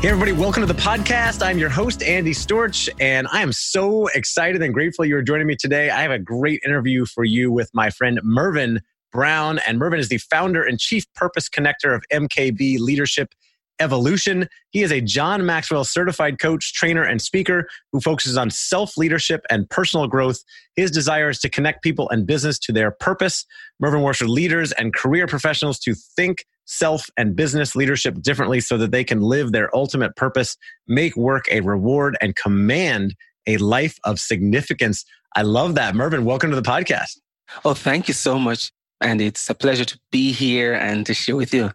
[0.00, 1.44] Hey, everybody, welcome to the podcast.
[1.44, 5.56] I'm your host, Andy Storch, and I am so excited and grateful you're joining me
[5.56, 5.90] today.
[5.90, 8.80] I have a great interview for you with my friend Mervyn
[9.12, 9.58] Brown.
[9.66, 13.34] And Mervyn is the founder and chief purpose connector of MKB Leadership
[13.80, 14.48] Evolution.
[14.70, 19.44] He is a John Maxwell certified coach, trainer, and speaker who focuses on self leadership
[19.50, 20.38] and personal growth.
[20.76, 23.44] His desire is to connect people and business to their purpose.
[23.80, 28.92] Mervyn works leaders and career professionals to think self and business leadership differently so that
[28.92, 33.14] they can live their ultimate purpose, make work a reward, and command
[33.46, 35.04] a life of significance.
[35.34, 35.94] I love that.
[35.94, 37.18] Mervyn, welcome to the podcast.
[37.64, 38.70] Oh, thank you so much.
[39.00, 41.70] And it's a pleasure to be here and to share with you.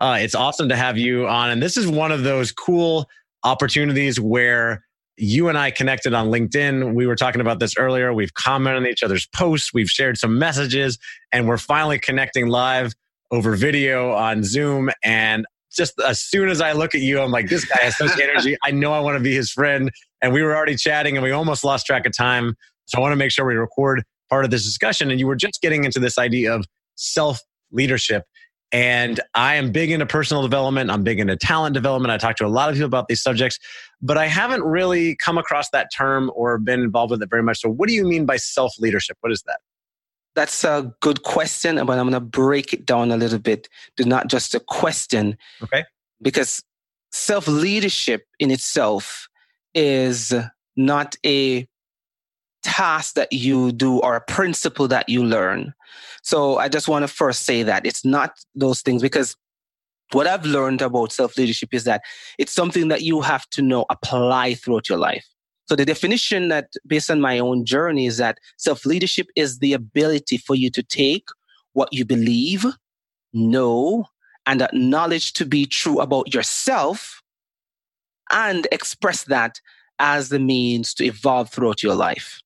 [0.00, 1.50] Uh, it's awesome to have you on.
[1.50, 3.08] And this is one of those cool
[3.44, 4.84] opportunities where
[5.16, 6.94] you and I connected on LinkedIn.
[6.94, 8.12] We were talking about this earlier.
[8.12, 10.98] We've commented on each other's posts, we've shared some messages,
[11.32, 12.92] and we're finally connecting live
[13.30, 14.90] over video on Zoom.
[15.02, 18.20] And just as soon as I look at you, I'm like, this guy has such
[18.22, 18.56] energy.
[18.62, 19.90] I know I want to be his friend.
[20.22, 22.54] And we were already chatting and we almost lost track of time.
[22.86, 25.10] So I want to make sure we record part of this discussion.
[25.10, 27.40] And you were just getting into this idea of self
[27.70, 28.24] leadership.
[28.72, 30.90] And I am big into personal development.
[30.90, 32.12] I'm big into talent development.
[32.12, 33.58] I talk to a lot of people about these subjects,
[34.02, 37.60] but I haven't really come across that term or been involved with it very much.
[37.60, 39.16] So, what do you mean by self leadership?
[39.20, 39.60] What is that?
[40.34, 44.04] That's a good question, but I'm going to break it down a little bit to
[44.04, 45.38] not just a question.
[45.62, 45.84] Okay.
[46.20, 46.62] Because
[47.12, 49.28] self leadership in itself
[49.74, 50.34] is
[50.76, 51.66] not a
[52.66, 55.72] task that you do or a principle that you learn.
[56.22, 59.36] So I just want to first say that it's not those things because
[60.10, 62.02] what I've learned about self leadership is that
[62.38, 65.24] it's something that you have to know apply throughout your life.
[65.68, 69.72] So the definition that based on my own journey is that self leadership is the
[69.72, 71.28] ability for you to take
[71.74, 72.64] what you believe,
[73.32, 74.06] know,
[74.46, 77.22] and acknowledge to be true about yourself
[78.30, 79.60] and express that
[79.98, 82.40] as the means to evolve throughout your life.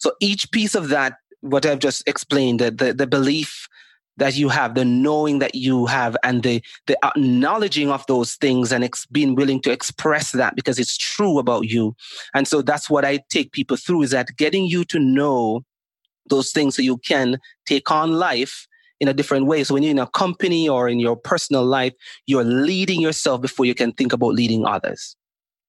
[0.00, 3.68] So each piece of that, what I've just explained, the, the, the belief
[4.18, 8.70] that you have, the knowing that you have, and the the acknowledging of those things
[8.70, 11.96] and ex- being willing to express that because it's true about you.
[12.34, 15.64] And so that's what I take people through is that getting you to know
[16.28, 18.66] those things so you can take on life
[19.00, 19.64] in a different way.
[19.64, 21.92] So when you're in a company or in your personal life,
[22.26, 25.16] you're leading yourself before you can think about leading others.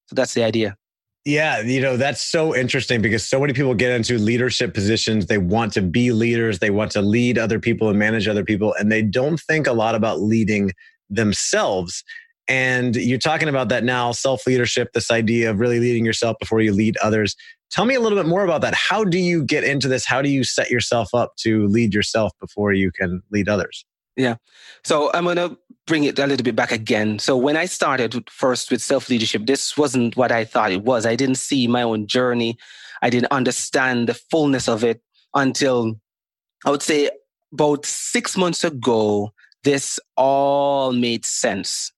[0.06, 0.76] So that's the idea.
[1.24, 5.26] Yeah, you know, that's so interesting because so many people get into leadership positions.
[5.26, 8.74] They want to be leaders, they want to lead other people and manage other people,
[8.74, 10.72] and they don't think a lot about leading
[11.08, 12.04] themselves.
[12.46, 16.60] And you're talking about that now self leadership, this idea of really leading yourself before
[16.60, 17.36] you lead others.
[17.70, 18.74] Tell me a little bit more about that.
[18.74, 20.04] How do you get into this?
[20.04, 23.86] How do you set yourself up to lead yourself before you can lead others?
[24.16, 24.36] Yeah.
[24.84, 27.18] So I'm going to bring it a little bit back again.
[27.18, 31.06] So when I started first with self leadership, this wasn't what I thought it was.
[31.06, 32.58] I didn't see my own journey.
[33.02, 35.02] I didn't understand the fullness of it
[35.34, 36.00] until
[36.64, 37.10] I would say
[37.52, 39.32] about six months ago,
[39.62, 41.92] this all made sense.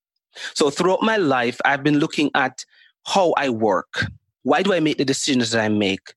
[0.54, 2.64] So throughout my life, I've been looking at
[3.06, 4.06] how I work.
[4.42, 6.12] Why do I make the decisions that I make?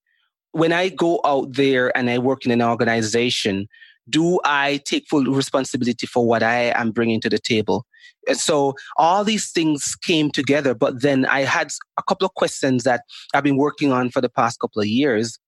[0.51, 3.67] When I go out there and I work in an organization,
[4.09, 7.85] do I take full responsibility for what I am bringing to the table?
[8.27, 10.73] And so all these things came together.
[10.73, 13.03] But then I had a couple of questions that
[13.33, 15.39] I've been working on for the past couple of years.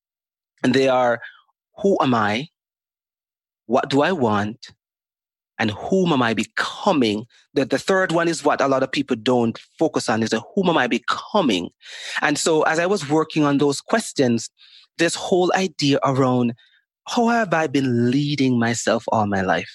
[0.64, 1.20] And they are
[1.78, 2.48] who am I?
[3.66, 4.74] What do I want?
[5.58, 7.26] And whom am I becoming?
[7.54, 10.42] The, the third one is what a lot of people don't focus on is the
[10.56, 11.70] whom am I becoming?
[12.22, 14.50] And so as I was working on those questions,
[14.98, 16.54] this whole idea around
[17.08, 19.72] how have I been leading myself all my life?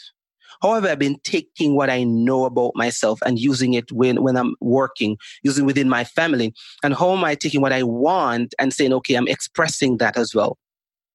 [0.63, 4.37] How have I been taking what I know about myself and using it when, when
[4.37, 6.55] I'm working, using within my family?
[6.83, 10.35] And how am I taking what I want and saying, okay, I'm expressing that as
[10.35, 10.57] well?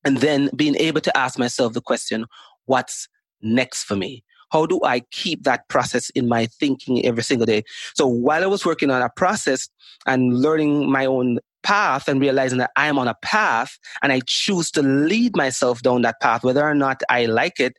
[0.04, 2.26] And then being able to ask myself the question,
[2.66, 3.08] what's
[3.42, 4.24] next for me?
[4.52, 7.64] How do I keep that process in my thinking every single day?
[7.96, 9.70] So while I was working on a process
[10.06, 14.22] and learning my own path and realizing that I am on a path and I
[14.26, 17.78] choose to lead myself down that path, whether or not I like it,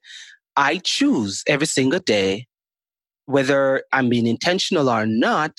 [0.57, 2.47] I choose every single day,
[3.27, 5.53] whether I'm being intentional or not,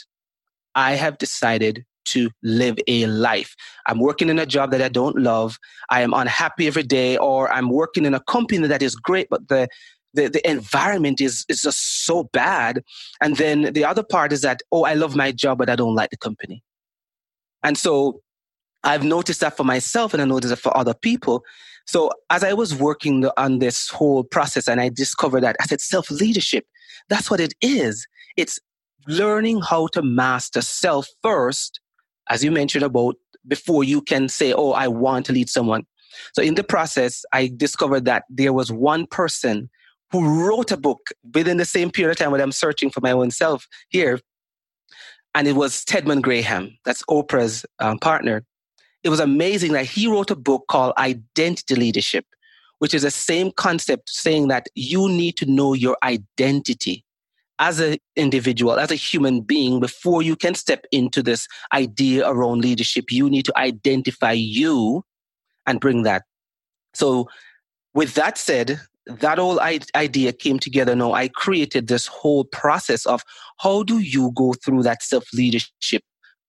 [0.76, 3.56] I have decided to live a life.
[3.86, 5.58] I'm working in a job that I don't love.
[5.90, 9.48] I am unhappy every day, or I'm working in a company that is great, but
[9.48, 9.68] the
[10.14, 12.84] the, the environment is, is just so bad.
[13.22, 15.96] And then the other part is that, oh, I love my job, but I don't
[15.96, 16.64] like the company.
[17.64, 18.22] And so
[18.84, 21.44] I've noticed that for myself and I noticed it for other people.
[21.86, 25.82] So as I was working on this whole process and I discovered that I said
[25.82, 26.66] self leadership,
[27.10, 28.08] that's what it is.
[28.38, 28.60] It's
[29.08, 31.80] learning how to master self first,
[32.30, 33.16] as you mentioned about
[33.48, 35.86] before you can say, oh, I want to lead someone.
[36.34, 39.70] So in the process, I discovered that there was one person
[40.14, 43.12] who wrote a book within the same period of time when I'm searching for my
[43.12, 44.20] own self here.
[45.34, 48.46] And it was Stedman Graham, that's Oprah's um, partner.
[49.04, 52.26] It was amazing that he wrote a book called Identity Leadership,
[52.78, 57.04] which is the same concept saying that you need to know your identity
[57.58, 62.62] as an individual, as a human being, before you can step into this idea around
[62.62, 63.12] leadership.
[63.12, 65.04] You need to identify you
[65.66, 66.22] and bring that.
[66.94, 67.30] So,
[67.96, 70.96] with that said, that whole idea came together.
[70.96, 73.24] Now i created this whole process of
[73.60, 76.04] how do you go through that self leadership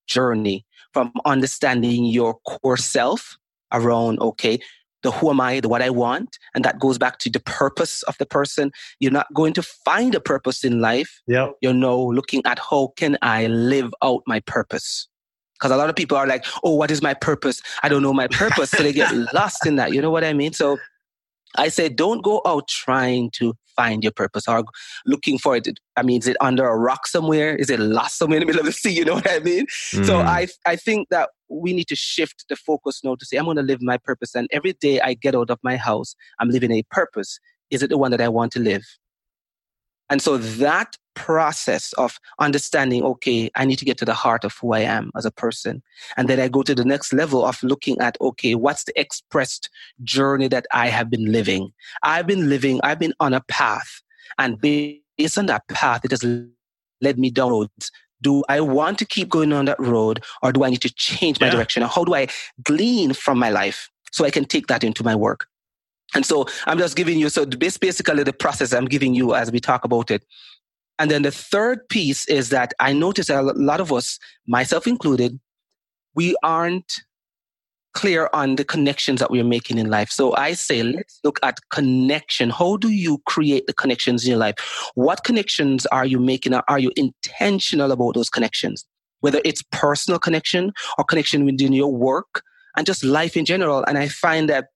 [0.07, 3.37] journey from understanding your core self
[3.73, 4.59] around okay
[5.03, 8.03] the who am i the what i want and that goes back to the purpose
[8.03, 8.71] of the person.
[8.99, 11.21] You're not going to find a purpose in life.
[11.27, 15.07] Yeah you're now looking at how can i live out my purpose.
[15.53, 17.61] Because a lot of people are like oh what is my purpose?
[17.83, 19.93] I don't know my purpose so they get lost in that.
[19.93, 20.53] You know what i mean?
[20.53, 20.77] So
[21.57, 24.63] I say, don't go out trying to find your purpose or
[25.05, 25.67] looking for it.
[25.95, 27.55] I mean, is it under a rock somewhere?
[27.55, 28.89] Is it lost somewhere in the middle of the sea?
[28.95, 29.65] You know what I mean?
[29.91, 30.05] Mm.
[30.05, 33.45] So I, I think that we need to shift the focus now to say, I'm
[33.45, 34.33] going to live my purpose.
[34.33, 37.39] And every day I get out of my house, I'm living a purpose.
[37.71, 38.83] Is it the one that I want to live?
[40.09, 44.55] And so that process of understanding, okay, I need to get to the heart of
[44.57, 45.81] who I am as a person.
[46.17, 49.69] And then I go to the next level of looking at, okay, what's the expressed
[50.03, 51.71] journey that I have been living?
[52.03, 54.01] I've been living, I've been on a path.
[54.37, 56.23] And based on that path, it has
[57.01, 57.91] led me down roads.
[58.21, 61.39] Do I want to keep going on that road or do I need to change
[61.39, 61.53] my yeah.
[61.53, 61.83] direction?
[61.83, 62.27] Or how do I
[62.63, 65.47] glean from my life so I can take that into my work?
[66.13, 69.51] And so I'm just giving you, so this basically the process I'm giving you as
[69.51, 70.23] we talk about it.
[70.97, 75.39] And then the third piece is that I notice a lot of us, myself included,
[76.13, 77.01] we aren't
[77.93, 80.09] clear on the connections that we're making in life.
[80.09, 82.49] So I say, let's look at connection.
[82.49, 84.55] How do you create the connections in your life?
[84.95, 86.53] What connections are you making?
[86.53, 88.85] Are you intentional about those connections?
[89.21, 92.43] Whether it's personal connection or connection within your work
[92.77, 93.83] and just life in general.
[93.85, 94.67] And I find that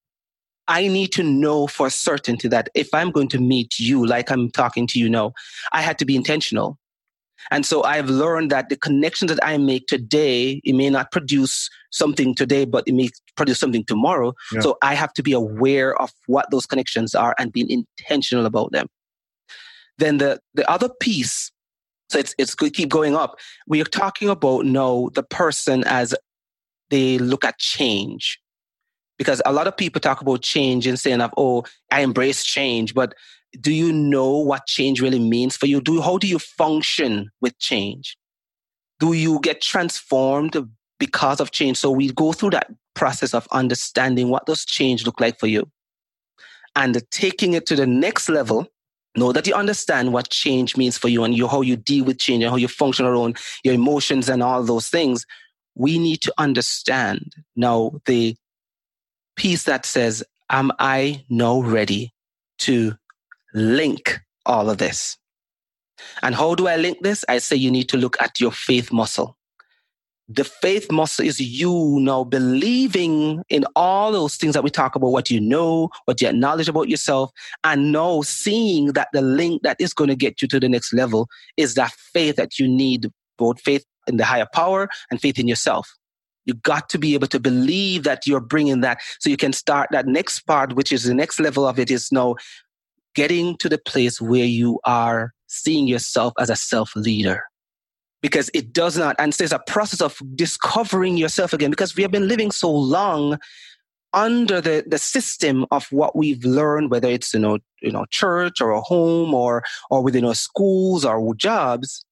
[0.70, 4.52] I need to know for certainty that if I'm going to meet you like I'm
[4.52, 5.34] talking to you now,
[5.72, 6.78] I had to be intentional.
[7.52, 11.70] And so I've learned that the connections that I make today, it may not produce
[11.90, 14.34] something today, but it may produce something tomorrow.
[14.54, 14.60] Yeah.
[14.60, 18.72] So I have to be aware of what those connections are and being intentional about
[18.72, 18.88] them.
[19.98, 21.52] Then the, the other piece,
[22.10, 23.38] so it's, it's keep going up.
[23.68, 26.14] We are talking about now the person as
[26.90, 28.40] they look at change
[29.20, 32.96] because a lot of people talk about change and saying of oh i embrace change
[32.96, 33.14] but
[33.60, 35.82] do you know what change really means for you?
[35.82, 38.18] Do how do you function with change?
[39.00, 40.56] Do you get transformed
[41.00, 41.78] because of change?
[41.78, 45.70] So we go through that process of understanding what does change look like for you
[46.76, 48.68] and taking it to the next level.
[49.16, 52.20] Know that you understand what change means for you and you, how you deal with
[52.20, 55.26] change and how you function around your emotions and all those things.
[55.74, 57.34] We need to understand.
[57.56, 58.36] Now the
[59.40, 62.14] piece that says, Am I now ready
[62.60, 62.94] to
[63.54, 65.18] link all of this.
[66.24, 67.26] And how do I link this?
[67.28, 69.38] I say you need to look at your faith muscle.
[70.32, 75.12] The faith muscle is you now believing in all those things that we talk about,
[75.12, 77.32] what you know, what you acknowledge about yourself,
[77.64, 80.94] and now seeing that the link that is going to get you to the next
[80.94, 81.28] level
[81.58, 85.48] is that faith that you need, both faith in the higher power and faith in
[85.48, 85.96] yourself.
[86.46, 89.00] You got to be able to believe that you're bringing that.
[89.20, 92.12] So you can start that next part, which is the next level of it is
[92.12, 92.36] now
[93.16, 97.44] getting to the place where you are seeing yourself as a self leader.
[98.22, 102.12] Because it does not and there's a process of discovering yourself again because we have
[102.12, 103.40] been living so long
[104.12, 108.60] under the, the system of what we've learned whether it's you know you know church
[108.60, 112.04] or a home or or within our schools or jobs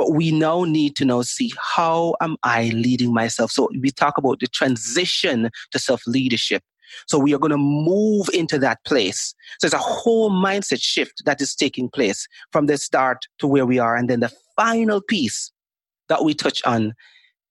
[0.00, 4.16] but we now need to now see how am i leading myself so we talk
[4.16, 6.62] about the transition to self leadership
[7.06, 9.32] so we are going to move into that place.
[9.60, 13.64] So it's a whole mindset shift that is taking place from the start to where
[13.64, 13.94] we are.
[13.94, 15.52] And then the final piece
[16.08, 16.92] that we touch on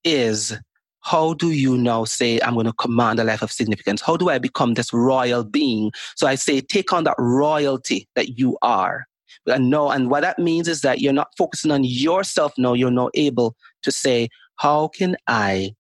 [0.04, 0.58] is
[1.02, 4.02] how do you now say, I'm going to command a life of significance?
[4.02, 5.92] How do I become this royal being?
[6.18, 9.06] So I say, take on that royalty that you are.
[9.48, 12.74] And no, and what that means is that you're not focusing on yourself now.
[12.74, 15.76] You're not able to say, how can I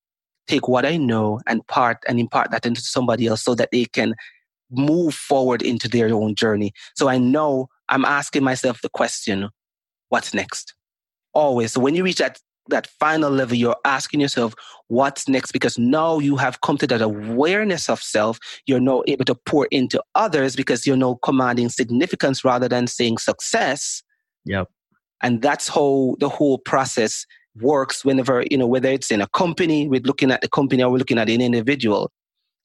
[0.48, 3.86] take what I know and part and impart that into somebody else so that they
[3.86, 4.16] can
[4.72, 6.74] move forward into their own journey.
[6.96, 9.50] So I know I'm asking myself the question,
[10.10, 10.74] what's next?
[11.34, 11.74] Always.
[11.74, 14.56] So when you reach that that final level, you're asking yourself,
[14.88, 15.52] what's next?
[15.52, 18.40] Because now you have come to that awareness of self.
[18.66, 23.20] You're now able to pour into others because you're now commanding significance rather than saying
[23.20, 24.04] success.
[24.46, 24.68] Yep.
[25.22, 27.26] And that's how the whole process
[27.60, 30.92] works whenever, you know, whether it's in a company, we're looking at the company or
[30.92, 32.12] we're looking at an individual.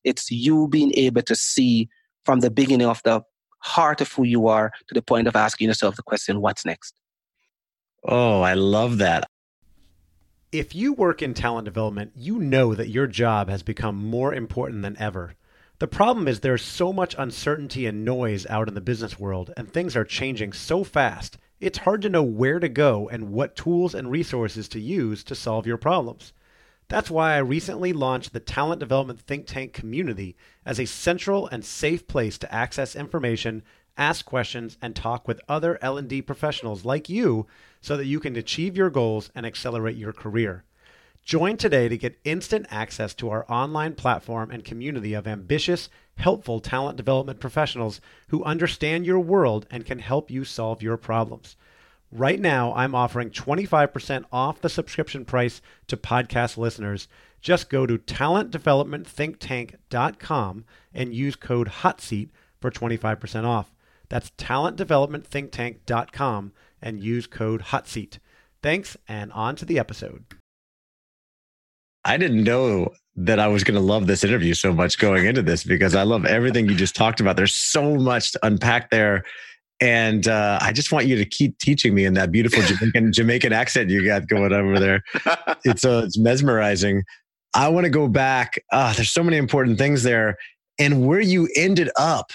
[0.05, 1.89] It's you being able to see
[2.25, 3.23] from the beginning of the
[3.61, 6.95] heart of who you are to the point of asking yourself the question, what's next?
[8.07, 9.27] Oh, I love that.
[10.55, 14.83] If you work in talent development, you know that your job has become more important
[14.83, 15.35] than ever.
[15.81, 19.69] The problem is there's so much uncertainty and noise out in the business world, and
[19.69, 23.97] things are changing so fast it's hard to know where to go and what tools
[23.97, 26.33] and resources to use to solve your problems.
[26.87, 31.65] That's why I recently launched the Talent Development Think Tank community as a central and
[31.65, 33.65] safe place to access information,
[33.97, 37.47] ask questions, and talk with other L&D professionals like you
[37.81, 40.65] so that you can achieve your goals and accelerate your career.
[41.25, 46.61] Join today to get instant access to our online platform and community of ambitious, helpful
[46.61, 51.57] talent development professionals who understand your world and can help you solve your problems.
[52.13, 57.09] Right now, I'm offering 25% off the subscription price to podcast listeners.
[57.41, 62.29] Just go to talentdevelopmentthinktank.com and use code HOTSEAT
[62.61, 63.74] for 25% off.
[64.09, 68.19] That's talentdevelopmentthinktank.com and use code HOTSEAT.
[68.63, 70.25] Thanks, and on to the episode.
[72.05, 75.43] I didn't know that I was going to love this interview so much going into
[75.43, 77.37] this because I love everything you just talked about.
[77.37, 79.25] There's so much to unpack there.
[79.81, 83.53] And uh, I just want you to keep teaching me in that beautiful Jamaican, Jamaican
[83.53, 85.03] accent you got going over there.
[85.65, 87.03] It's uh, it's mesmerizing.
[87.55, 88.59] I want to go back.
[88.73, 90.37] Uh, there's so many important things there,
[90.79, 92.31] and where you ended up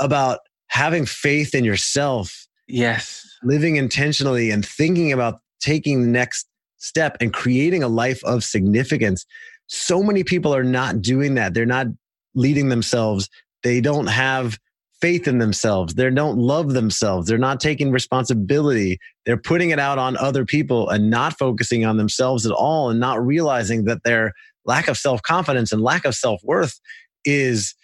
[0.00, 0.40] about
[0.72, 2.48] having faith in yourself.
[2.66, 6.46] Yes, living intentionally and thinking about taking the next
[6.78, 9.26] step and creating a life of significance.
[9.66, 11.52] So many people are not doing that.
[11.52, 11.88] They're not
[12.34, 13.28] leading themselves.
[13.62, 14.58] They don't have
[15.02, 15.94] faith in themselves.
[15.94, 17.28] They don't love themselves.
[17.28, 18.98] They're not taking responsibility.
[19.26, 22.98] They're putting it out on other people and not focusing on themselves at all and
[22.98, 24.32] not realizing that their
[24.64, 26.80] lack of self confidence and lack of self worth
[27.26, 27.74] is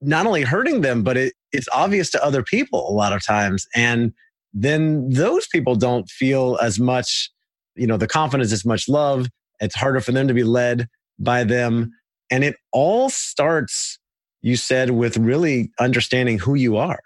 [0.00, 3.66] not only hurting them, but it, it's obvious to other people a lot of times.
[3.74, 4.12] And
[4.52, 7.30] then those people don't feel as much
[7.74, 9.28] you know the confidence is much love.
[9.60, 11.92] It's harder for them to be led by them
[12.30, 13.98] and it all starts
[14.42, 17.00] you said with really understanding who you are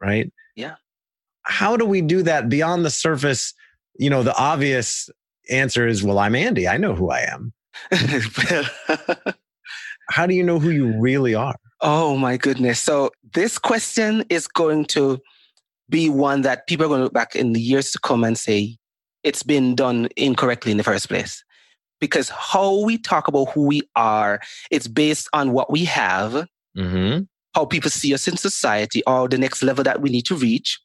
[0.00, 0.30] right?
[0.56, 0.74] Yeah.
[1.42, 3.54] How do we do that beyond the surface?
[3.98, 5.08] You know the obvious
[5.50, 6.66] answer is well i'm andy.
[6.66, 7.52] I know who i am.
[10.10, 14.48] How do you know who you really are oh my goodness so this question is
[14.48, 15.20] going to
[15.88, 18.36] be one that people are going to look back in the years to come and
[18.38, 18.76] say
[19.22, 21.42] it's been done incorrectly in the first place.
[22.00, 27.22] Because how we talk about who we are, it's based on what we have, mm-hmm.
[27.54, 30.78] how people see us in society, or the next level that we need to reach.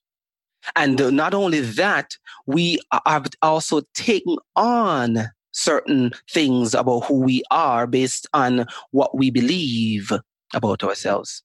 [0.75, 2.15] And not only that,
[2.45, 9.31] we have also taken on certain things about who we are based on what we
[9.31, 10.11] believe
[10.53, 11.43] about ourselves.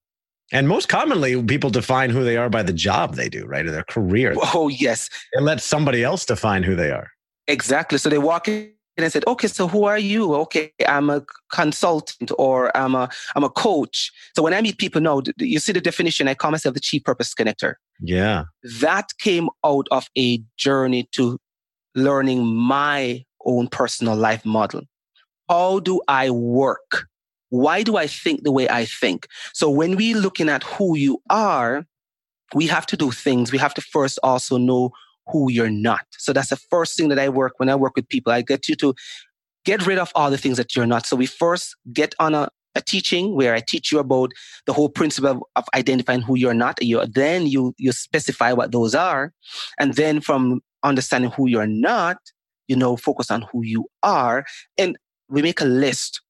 [0.52, 3.66] And most commonly, people define who they are by the job they do, right?
[3.66, 4.34] Or their career.
[4.54, 5.08] Oh, yes.
[5.32, 7.10] And let somebody else define who they are.
[7.48, 7.98] Exactly.
[7.98, 10.34] So they walk in and said, okay, so who are you?
[10.34, 14.12] Okay, I'm a consultant or I'm a I'm a coach.
[14.36, 17.02] So when I meet people now, you see the definition, I call myself the chief
[17.02, 17.74] purpose connector.
[18.00, 18.44] Yeah.
[18.80, 21.38] That came out of a journey to
[21.94, 24.82] learning my own personal life model.
[25.48, 27.08] How do I work?
[27.54, 29.28] Why do I think the way I think?
[29.52, 31.86] So when we looking at who you are,
[32.52, 33.52] we have to do things.
[33.52, 34.90] We have to first also know
[35.28, 36.04] who you're not.
[36.18, 38.32] So that's the first thing that I work when I work with people.
[38.32, 38.94] I get you to
[39.64, 41.06] get rid of all the things that you're not.
[41.06, 44.32] So we first get on a, a teaching where I teach you about
[44.66, 46.82] the whole principle of, of identifying who you're not.
[46.82, 49.32] You then you you specify what those are,
[49.78, 52.18] and then from understanding who you're not,
[52.66, 54.44] you know, focus on who you are,
[54.76, 56.20] and we make a list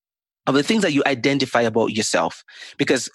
[0.46, 2.44] of the things that you identify about yourself
[2.76, 3.08] because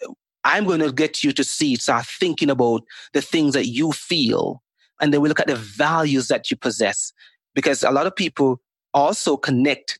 [0.43, 2.83] I'm going to get you to see, start thinking about
[3.13, 4.61] the things that you feel
[5.01, 7.13] and then we look at the values that you possess
[7.55, 8.59] because a lot of people
[8.93, 9.99] also connect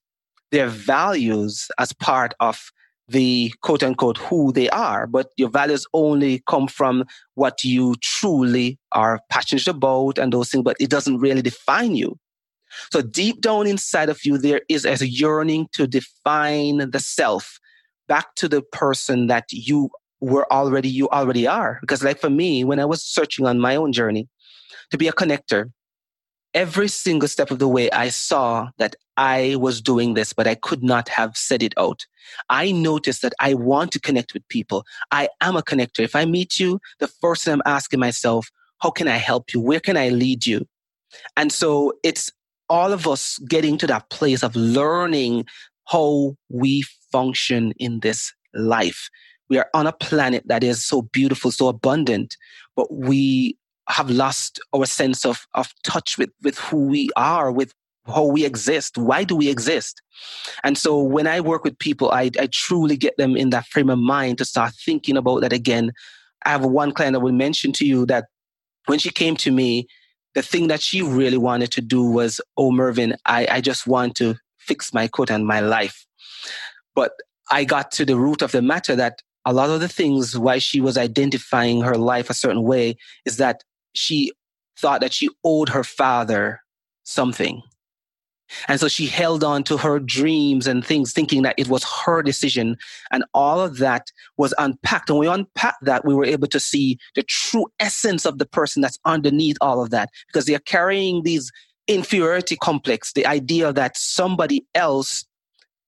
[0.51, 2.71] their values as part of
[3.07, 8.77] the quote unquote who they are, but your values only come from what you truly
[8.91, 12.17] are passionate about and those things, but it doesn't really define you.
[12.91, 17.59] So deep down inside of you, there is a yearning to define the self
[18.07, 21.77] back to the person that you were already, you already are.
[21.81, 24.27] Because like for me, when I was searching on my own journey,
[24.91, 25.71] to be a connector,
[26.53, 30.55] every single step of the way, I saw that I was doing this, but I
[30.55, 32.05] could not have said it out.
[32.50, 34.86] I noticed that I want to connect with people.
[35.12, 36.00] I am a connector.
[36.00, 39.59] If I meet you, the first thing I'm asking myself, how can I help you?
[39.59, 40.65] Where can I lead you?
[41.36, 42.31] And so it's
[42.69, 45.45] all of us getting to that place of learning
[45.88, 49.09] how we function in this life.
[49.49, 52.38] We are on a planet that is so beautiful, so abundant,
[52.75, 53.57] but we
[53.89, 57.73] have lost our sense of, of touch with, with who we are, with
[58.05, 58.97] how we exist.
[58.97, 60.01] Why do we exist?
[60.63, 63.89] And so when I work with people, I, I truly get them in that frame
[63.89, 65.91] of mind to start thinking about that again.
[66.45, 68.25] I have one client that will mention to you that
[68.86, 69.88] when she came to me,
[70.35, 74.15] the thing that she really wanted to do was, oh, Mervyn, I, I just want
[74.17, 76.05] to fix my coat and my life.
[76.95, 77.13] But
[77.51, 80.59] I got to the root of the matter that a lot of the things why
[80.59, 83.63] she was identifying her life a certain way is that
[83.93, 84.31] she
[84.77, 86.61] thought that she owed her father
[87.03, 87.61] something.
[88.67, 92.21] And so she held on to her dreams and things, thinking that it was her
[92.21, 92.77] decision.
[93.12, 95.09] And all of that was unpacked.
[95.09, 98.81] And we unpacked that, we were able to see the true essence of the person
[98.81, 100.09] that's underneath all of that.
[100.27, 101.51] Because they are carrying these
[101.88, 105.25] inferiority complex, the idea that somebody else,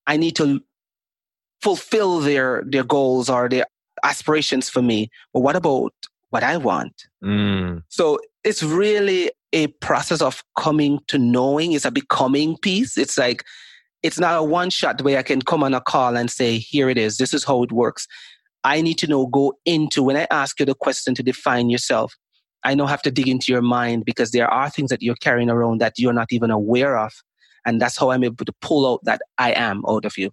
[0.07, 0.61] I need to
[1.61, 3.65] fulfill their, their goals or their
[4.03, 5.09] aspirations for me.
[5.33, 5.93] But what about
[6.31, 7.07] what I want.
[7.23, 7.83] Mm.
[7.89, 11.73] So it's really a process of coming to knowing.
[11.73, 12.97] It's a becoming piece.
[12.97, 13.43] It's like,
[14.03, 16.89] it's not a one shot where I can come on a call and say, here
[16.89, 17.17] it is.
[17.17, 18.07] This is how it works.
[18.63, 22.15] I need to know, go into when I ask you the question to define yourself.
[22.63, 25.49] I now have to dig into your mind because there are things that you're carrying
[25.49, 27.11] around that you're not even aware of.
[27.65, 30.31] And that's how I'm able to pull out that I am out of you.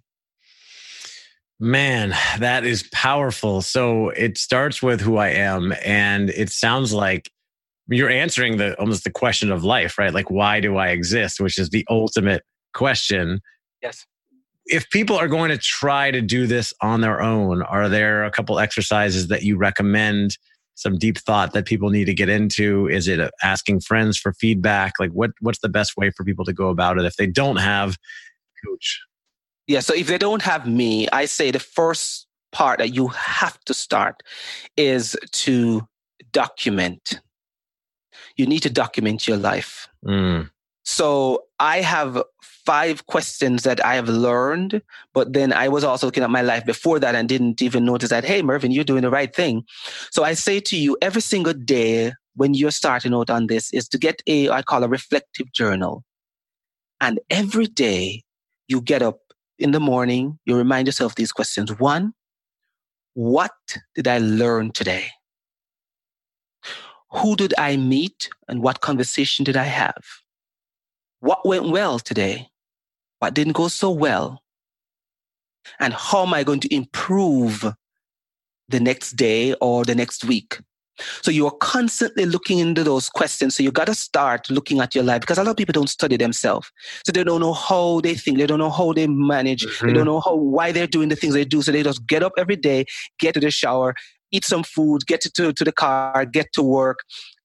[1.59, 3.61] Man, that is powerful.
[3.61, 5.73] So it starts with who I am.
[5.83, 7.31] And it sounds like
[7.89, 10.13] you're answering the almost the question of life, right?
[10.13, 11.39] Like, why do I exist?
[11.39, 13.41] Which is the ultimate question.
[13.81, 14.05] Yes.
[14.65, 18.31] If people are going to try to do this on their own, are there a
[18.31, 20.37] couple exercises that you recommend?
[20.75, 22.87] Some deep thought that people need to get into?
[22.87, 24.93] Is it uh, asking friends for feedback?
[24.97, 27.57] Like, what what's the best way for people to go about it if they don't
[27.57, 27.97] have
[28.65, 29.01] coach?
[29.67, 29.81] Yeah.
[29.81, 33.73] So if they don't have me, I say the first part that you have to
[33.73, 34.23] start
[34.77, 35.85] is to
[36.31, 37.19] document.
[38.35, 39.87] You need to document your life.
[40.05, 40.49] Mm.
[40.83, 44.81] So I have five questions that I have learned,
[45.13, 48.09] but then I was also looking at my life before that and didn't even notice
[48.09, 49.63] that, hey, Mervyn, you're doing the right thing.
[50.11, 53.87] So I say to you every single day when you're starting out on this is
[53.89, 56.03] to get a, I call a reflective journal.
[57.01, 58.23] And every day
[58.67, 59.19] you get up
[59.57, 61.77] in the morning, you remind yourself these questions.
[61.79, 62.13] One,
[63.13, 63.51] what
[63.95, 65.07] did I learn today?
[67.11, 70.03] Who did I meet and what conversation did I have?
[71.21, 72.49] What went well today?
[73.19, 74.41] What didn't go so well?
[75.79, 77.65] And how am I going to improve
[78.69, 80.59] the next day or the next week?
[81.21, 83.55] So you are constantly looking into those questions.
[83.55, 85.89] So you got to start looking at your life because a lot of people don't
[85.89, 86.69] study themselves.
[87.05, 88.37] So they don't know how they think.
[88.37, 89.65] They don't know how they manage.
[89.65, 89.87] Mm-hmm.
[89.87, 91.61] They don't know how, why they're doing the things they do.
[91.61, 92.85] So they just get up every day,
[93.17, 93.95] get to the shower
[94.31, 96.99] eat some food, get to, to the car, get to work,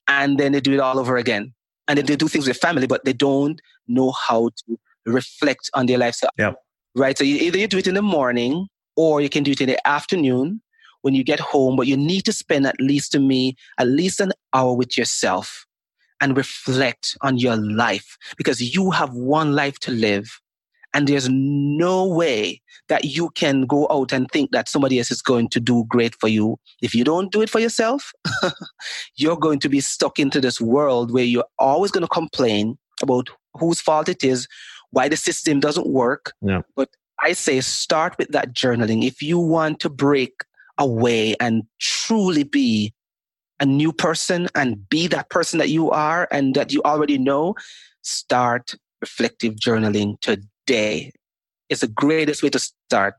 [0.09, 1.55] and then they do it all over again.
[1.88, 5.87] And then they do things with family, but they don't know how to reflect on
[5.87, 6.31] their lifestyle.
[6.38, 6.53] Yeah.
[6.94, 7.18] Right.
[7.18, 9.68] So you, either you do it in the morning or you can do it in
[9.68, 10.62] the afternoon
[11.03, 14.20] when you get home, but you need to spend at least to me, at least
[14.20, 15.66] an hour with yourself
[16.20, 20.40] and reflect on your life because you have one life to live.
[20.95, 25.23] And there's no way that you can go out and think that somebody else is
[25.23, 26.59] going to do great for you.
[26.81, 28.13] If you don't do it for yourself,
[29.17, 33.29] you're going to be stuck into this world where you're always going to complain about
[33.55, 34.47] whose fault it is,
[34.91, 36.33] why the system doesn't work.
[36.41, 36.63] Yeah.
[36.77, 36.91] But
[37.23, 39.05] I say start with that journaling.
[39.05, 40.45] If you want to break
[40.79, 42.93] away and truly be
[43.61, 47.55] a new person and be that person that you are and that you already know,
[48.03, 50.43] start reflective journaling today.
[50.68, 53.14] It's the greatest way to start.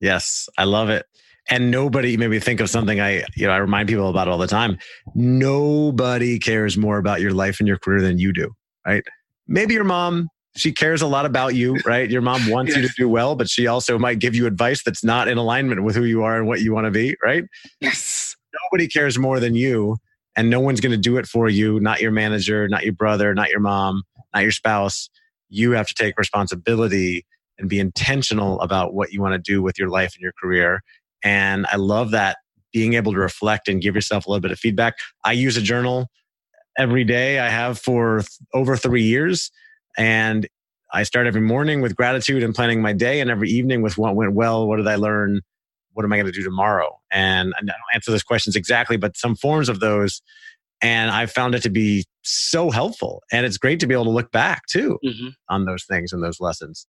[0.00, 1.06] Yes, I love it.
[1.48, 4.46] And nobody maybe think of something I, you know, I remind people about all the
[4.46, 4.78] time.
[5.14, 8.52] Nobody cares more about your life and your career than you do,
[8.86, 9.02] right?
[9.48, 12.08] Maybe your mom, she cares a lot about you, right?
[12.08, 12.82] Your mom wants yes.
[12.82, 15.82] you to do well, but she also might give you advice that's not in alignment
[15.82, 17.44] with who you are and what you want to be, right?
[17.80, 18.36] Yes.
[18.70, 19.96] Nobody cares more than you,
[20.36, 23.34] and no one's going to do it for you, not your manager, not your brother,
[23.34, 24.02] not your mom,
[24.34, 25.08] not your spouse.
[25.50, 27.26] You have to take responsibility
[27.58, 30.82] and be intentional about what you want to do with your life and your career.
[31.22, 32.38] And I love that
[32.72, 34.94] being able to reflect and give yourself a little bit of feedback.
[35.24, 36.08] I use a journal
[36.78, 37.38] every day.
[37.38, 39.50] I have for th- over three years
[39.98, 40.48] and
[40.92, 44.16] I start every morning with gratitude and planning my day, and every evening with what
[44.16, 45.40] went well, what did I learn,
[45.92, 46.98] what am I going to do tomorrow?
[47.12, 50.20] And I don't answer those questions exactly, but some forms of those.
[50.82, 53.22] And I found it to be so helpful.
[53.32, 55.28] And it's great to be able to look back too mm-hmm.
[55.48, 56.86] on those things and those lessons.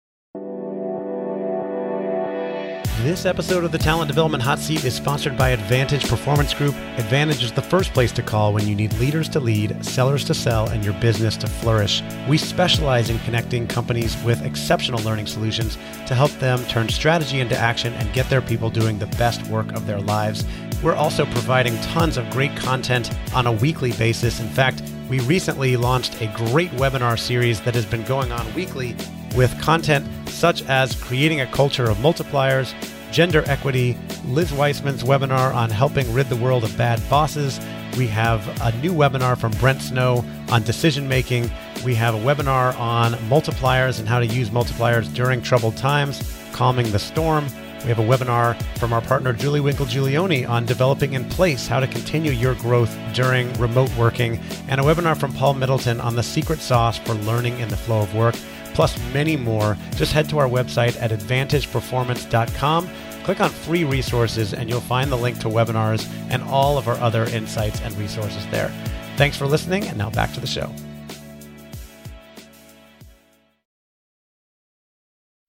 [3.04, 6.76] This episode of the Talent Development Hot Seat is sponsored by Advantage Performance Group.
[6.98, 10.36] Advantage is the first place to call when you need leaders to lead, sellers to
[10.36, 12.04] sell, and your business to flourish.
[12.30, 17.58] We specialize in connecting companies with exceptional learning solutions to help them turn strategy into
[17.58, 20.46] action and get their people doing the best work of their lives.
[20.84, 24.40] We're also providing tons of great content on a weekly basis.
[24.40, 28.96] In fact, we recently launched a great webinar series that has been going on weekly
[29.36, 32.74] with content such as creating a culture of multipliers,
[33.12, 37.60] gender equity, Liz Wiseman's webinar on helping rid the world of bad bosses.
[37.98, 41.52] We have a new webinar from Brent Snow on decision making.
[41.84, 46.90] We have a webinar on multipliers and how to use multipliers during troubled times, calming
[46.92, 47.48] the storm.
[47.84, 51.80] We have a webinar from our partner Julie Winkle Giulioni on developing in place how
[51.80, 56.24] to continue your growth during remote working, and a webinar from Paul Middleton on the
[56.24, 58.36] secret sauce for learning in the flow of work
[58.74, 62.90] plus many more, just head to our website at advantageperformance.com.
[63.24, 66.96] Click on free resources and you'll find the link to webinars and all of our
[66.96, 68.72] other insights and resources there.
[69.18, 70.74] Thanks for listening, and now back to the show.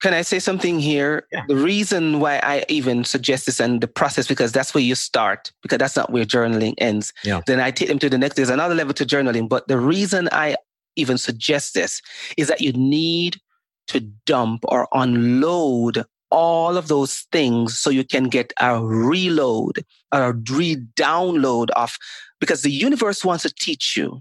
[0.02, 1.26] Can I say something here?
[1.30, 1.44] Yeah.
[1.46, 5.52] The reason why I even suggest this and the process, because that's where you start,
[5.62, 7.12] because that's not where journaling ends.
[7.22, 7.40] Yeah.
[7.46, 9.48] Then I take them to the next, there's another level to journaling.
[9.48, 10.56] But the reason I
[10.96, 12.02] even suggest this
[12.36, 13.40] is that you need
[13.88, 20.30] to dump or unload all of those things so you can get a reload or
[20.30, 21.96] a re-download of
[22.40, 24.20] because the universe wants to teach you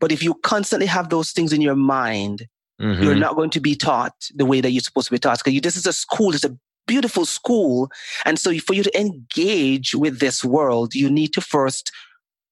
[0.00, 2.46] but if you constantly have those things in your mind
[2.80, 3.02] mm-hmm.
[3.02, 5.60] you're not going to be taught the way that you're supposed to be taught because
[5.60, 6.56] this is a school it's a
[6.86, 7.90] beautiful school
[8.26, 11.90] and so for you to engage with this world you need to first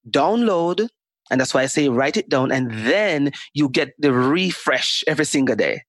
[0.08, 0.88] download
[1.32, 5.24] and that's why I say write it down and then you get the refresh every
[5.24, 5.82] single day.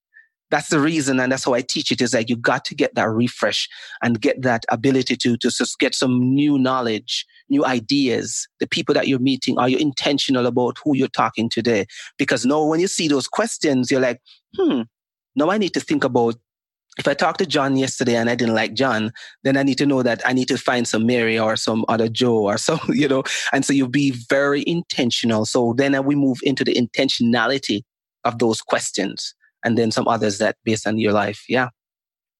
[0.49, 1.19] That's the reason.
[1.19, 3.67] And that's how I teach it is like you got to get that refresh
[4.01, 8.47] and get that ability to, to just get some new knowledge, new ideas.
[8.59, 11.85] The people that you're meeting, are you intentional about who you're talking to today?
[12.17, 14.21] Because now when you see those questions, you're like,
[14.57, 14.81] hmm,
[15.35, 16.35] now I need to think about
[16.99, 19.11] if I talked to John yesterday and I didn't like John,
[19.43, 22.07] then I need to know that I need to find some Mary or some other
[22.07, 25.45] Joe or some, you know, and so you be very intentional.
[25.45, 27.81] So then we move into the intentionality
[28.23, 29.33] of those questions
[29.65, 31.45] and then some others that based on your life.
[31.49, 31.69] Yeah.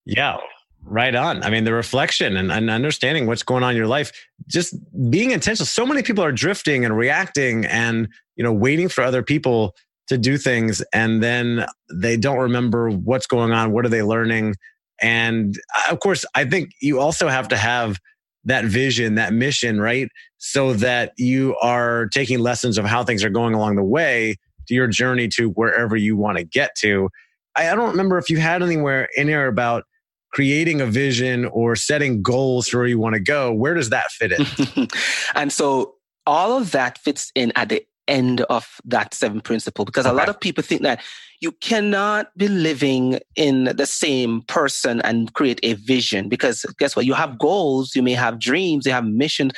[0.06, 0.38] Yeah.
[0.86, 1.44] Right on.
[1.44, 4.12] I mean, the reflection and, and understanding what's going on in your life,
[4.48, 4.76] just
[5.10, 5.66] being intentional.
[5.66, 9.76] So many people are drifting and reacting and, you know, waiting for other people
[10.08, 14.56] to do things and then they don't remember what's going on what are they learning
[15.02, 18.00] and uh, of course i think you also have to have
[18.44, 23.30] that vision that mission right so that you are taking lessons of how things are
[23.30, 24.36] going along the way
[24.68, 27.10] to your journey to wherever you want to get to
[27.56, 29.86] i, I don't remember if you had anywhere in here about
[30.34, 34.12] creating a vision or setting goals for where you want to go, where does that
[34.12, 34.88] fit in?
[35.36, 40.06] and so all of that fits in at the end of that seven principle because
[40.06, 40.14] okay.
[40.14, 41.02] a lot of people think that
[41.40, 47.06] you cannot be living in the same person and create a vision because guess what
[47.06, 49.54] you have goals you may have dreams you have missions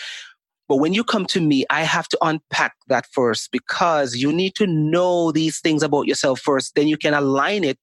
[0.68, 4.54] but when you come to me i have to unpack that first because you need
[4.54, 7.80] to know these things about yourself first then you can align it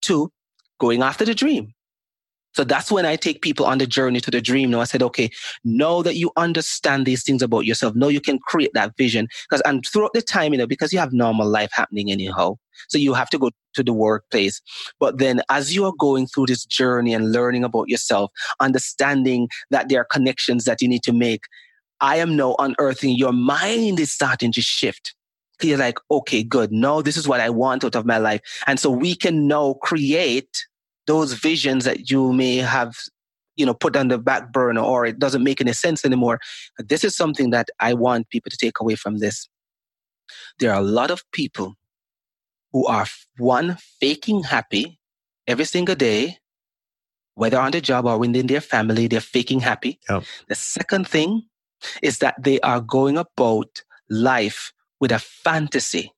[0.00, 0.30] to
[0.78, 1.74] going after the dream
[2.54, 4.70] so that's when I take people on the journey to the dream.
[4.70, 5.30] Now I said, okay,
[5.64, 7.94] know that you understand these things about yourself.
[7.94, 9.28] Know you can create that vision.
[9.48, 12.56] Because and throughout the time, you know, because you have normal life happening anyhow.
[12.88, 14.60] So you have to go to the workplace.
[15.00, 19.88] But then as you are going through this journey and learning about yourself, understanding that
[19.88, 21.42] there are connections that you need to make,
[22.00, 25.14] I am now unearthing your mind is starting to shift.
[25.62, 26.72] You're like, okay, good.
[26.72, 28.40] No, this is what I want out of my life.
[28.66, 30.66] And so we can now create
[31.06, 32.96] those visions that you may have
[33.56, 36.40] you know put on the back burner or it doesn't make any sense anymore
[36.78, 39.48] this is something that i want people to take away from this.
[40.58, 41.74] There are a lot of people
[42.72, 43.06] who are
[43.38, 44.98] one faking happy
[45.46, 46.38] every single day
[47.36, 49.98] whether on the job or within their family they're faking happy.
[50.48, 51.42] The second thing
[52.02, 56.12] is that they are going about life with a fantasy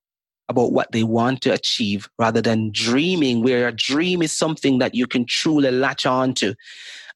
[0.49, 4.95] about what they want to achieve rather than dreaming where a dream is something that
[4.95, 6.55] you can truly latch on to.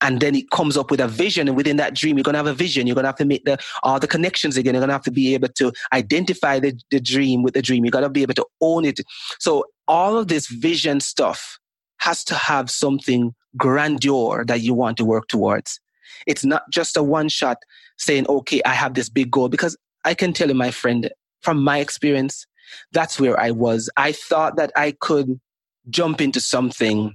[0.02, 2.38] And then it comes up with a vision and within that dream you're going to
[2.38, 2.86] have a vision.
[2.86, 4.74] You're going to have to make the all the connections again.
[4.74, 7.84] You're going to have to be able to identify the, the dream with the dream.
[7.84, 9.00] You got to be able to own it.
[9.38, 11.58] So all of this vision stuff
[11.98, 15.80] has to have something grandeur that you want to work towards.
[16.26, 17.58] It's not just a one shot
[18.00, 21.10] saying okay i have this big goal because i can tell you my friend
[21.42, 22.46] from my experience
[22.92, 23.90] that's where I was.
[23.96, 25.40] I thought that I could
[25.88, 27.14] jump into something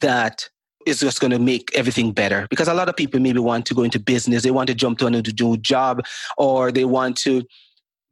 [0.00, 0.48] that
[0.86, 3.74] is just going to make everything better because a lot of people maybe want to
[3.74, 6.00] go into business they want to jump to another new job
[6.38, 7.42] or they want to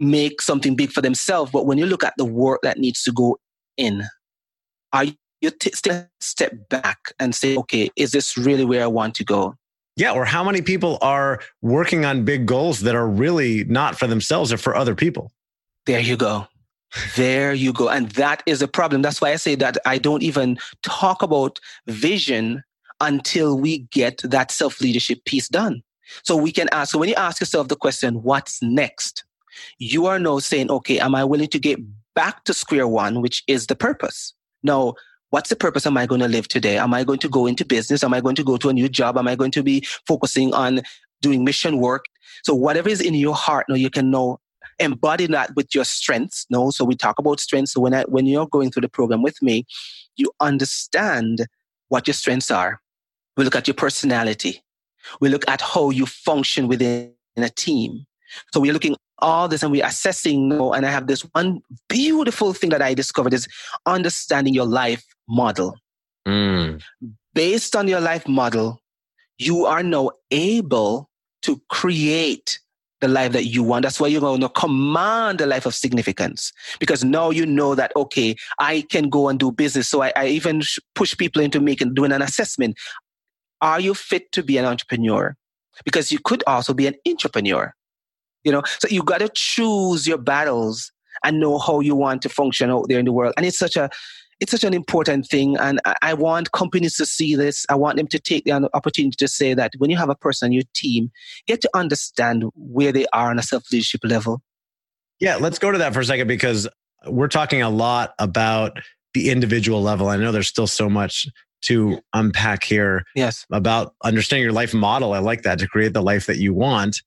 [0.01, 1.51] make something big for themselves.
[1.51, 3.39] But when you look at the work that needs to go
[3.77, 4.05] in
[4.93, 5.05] are
[5.41, 5.73] you t-
[6.21, 9.55] step back and say okay is this really where i want to go?
[9.97, 14.07] Yeah or how many people are working on big goals that are really not for
[14.07, 15.33] themselves or for other people?
[15.87, 16.47] There you go
[17.17, 17.89] there you go.
[17.89, 19.03] And that is a problem.
[19.03, 22.63] That's why I say that I don't even talk about vision
[23.01, 25.83] until we get that self leadership piece done.
[26.23, 29.25] So we can ask, so when you ask yourself the question, what's next?
[29.79, 31.79] You are now saying, okay, am I willing to get
[32.15, 34.33] back to square one, which is the purpose?
[34.63, 34.95] Now,
[35.31, 36.79] what's the purpose am I going to live today?
[36.79, 38.03] Am I going to go into business?
[38.03, 39.19] Am I going to go to a new job?
[39.19, 40.81] Am I going to be focusing on
[41.21, 42.07] doing mission work?
[42.45, 44.41] So whatever is in your heart, now you can know
[44.79, 46.47] embody that with your strengths.
[46.51, 47.73] No, so we talk about strengths.
[47.73, 49.67] So when I, when you're going through the program with me,
[50.17, 51.47] you understand
[51.89, 52.81] what your strengths are.
[53.37, 54.63] We look at your personality.
[55.21, 58.05] We look at how you function within a team.
[58.53, 60.43] So we're looking all this and we're assessing.
[60.43, 63.49] You know, and I have this one beautiful thing that I discovered is
[63.87, 65.77] understanding your life model.
[66.27, 66.83] Mm.
[67.35, 68.81] Based on your life model,
[69.39, 71.09] you are now able
[71.43, 72.59] to create
[73.01, 73.83] the life that you want.
[73.83, 77.93] That's why you're going to command a life of significance because now you know that,
[77.97, 79.89] okay, I can go and do business.
[79.89, 80.63] So I, I even
[80.95, 82.77] push people into making, doing an assessment.
[83.61, 85.37] Are you fit to be an entrepreneur?
[85.85, 87.73] Because you could also be an entrepreneur,
[88.43, 88.63] you know?
[88.81, 90.91] So you got to choose your battles
[91.25, 93.35] and know how you want to function out there in the world.
[93.37, 93.91] And it's such a,
[94.41, 95.57] it's such an important thing.
[95.57, 97.67] And I want companies to see this.
[97.69, 100.47] I want them to take the opportunity to say that when you have a person
[100.47, 101.11] on your team,
[101.47, 104.43] get to understand where they are on a self leadership level.
[105.21, 106.69] Yeah, let's go to that for a second because
[107.07, 108.79] we're talking a lot about
[109.15, 110.09] the individual level.
[110.09, 111.27] I know there's still so much
[111.63, 113.03] to unpack here.
[113.17, 113.45] Yes.
[113.51, 115.13] About understanding your life model.
[115.13, 117.03] I like that to create the life that you want.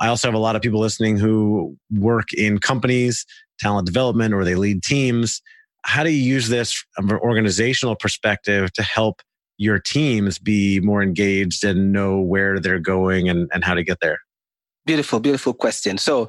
[0.00, 3.24] I also have a lot of people listening who work in companies,
[3.60, 5.40] talent development, or they lead teams
[5.84, 9.20] how do you use this from an organizational perspective to help
[9.58, 13.98] your teams be more engaged and know where they're going and, and how to get
[14.00, 14.18] there?
[14.86, 15.98] Beautiful, beautiful question.
[15.98, 16.28] So,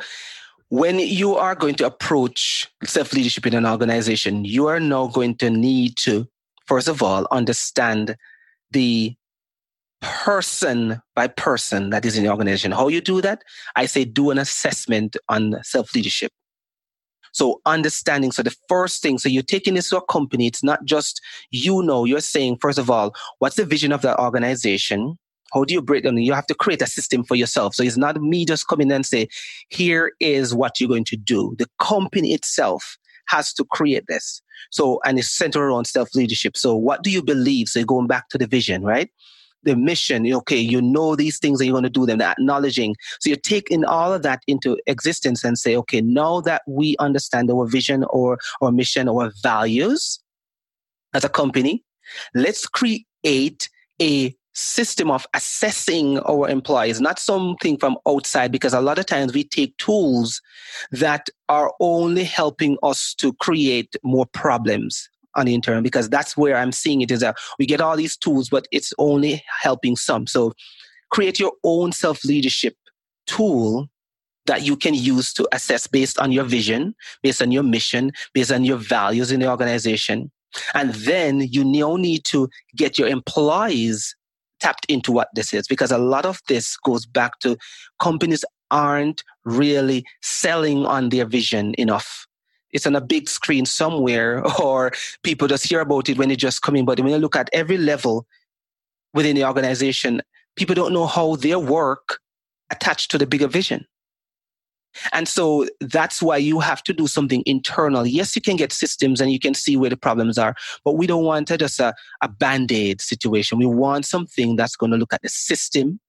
[0.69, 5.35] when you are going to approach self leadership in an organization, you are now going
[5.35, 6.27] to need to,
[6.65, 8.15] first of all, understand
[8.71, 9.15] the
[10.01, 12.71] person by person that is in the organization.
[12.71, 13.43] How you do that?
[13.75, 16.31] I say do an assessment on self leadership.
[17.33, 18.31] So understanding.
[18.31, 20.47] So the first thing, so you're taking this to a company.
[20.47, 24.19] It's not just you know, you're saying, first of all, what's the vision of the
[24.19, 25.17] organization?
[25.53, 26.17] How do you break down?
[26.17, 27.75] You have to create a system for yourself.
[27.75, 29.27] So it's not me just coming in and say,
[29.69, 31.55] here is what you're going to do.
[31.59, 34.41] The company itself has to create this.
[34.71, 36.57] So, and it's centered around self leadership.
[36.57, 37.67] So, what do you believe?
[37.67, 39.09] So, going back to the vision, right?
[39.63, 42.95] The mission, okay, you know these things and you're going to do them, the acknowledging.
[43.19, 47.49] So, you're taking all of that into existence and say, okay, now that we understand
[47.49, 50.19] our vision or our mission or values
[51.13, 51.83] as a company,
[52.33, 53.69] let's create
[54.01, 59.33] a system of assessing our employees, not something from outside, because a lot of times
[59.33, 60.41] we take tools
[60.91, 66.57] that are only helping us to create more problems on the internal, because that's where
[66.57, 70.27] I'm seeing it is that we get all these tools, but it's only helping some.
[70.27, 70.53] So
[71.11, 72.75] create your own self leadership
[73.25, 73.89] tool
[74.45, 78.51] that you can use to assess based on your vision, based on your mission, based
[78.51, 80.31] on your values in the organization.
[80.73, 84.15] And then you now need to get your employees
[84.59, 87.57] tapped into what this is because a lot of this goes back to
[87.99, 92.25] companies aren't really selling on their vision enough.
[92.73, 94.91] It's on a big screen somewhere, or
[95.23, 96.85] people just hear about it when they just come in.
[96.85, 98.27] But when you look at every level
[99.13, 100.21] within the organization,
[100.55, 102.19] people don't know how their work
[102.71, 103.85] attached to the bigger vision.
[105.11, 108.05] And so that's why you have to do something internal.
[108.05, 110.55] Yes, you can get systems and you can see where the problems are,
[110.85, 113.57] but we don't want just a, a band aid situation.
[113.57, 115.99] We want something that's going to look at the system.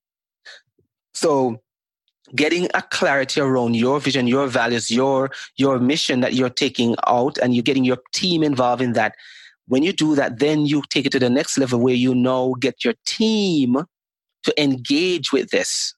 [1.14, 1.60] So
[2.34, 7.38] getting a clarity around your vision, your values, your, your mission that you're taking out
[7.38, 9.14] and you're getting your team involved in that.
[9.68, 12.54] When you do that, then you take it to the next level where you now
[12.60, 13.76] get your team
[14.42, 15.94] to engage with this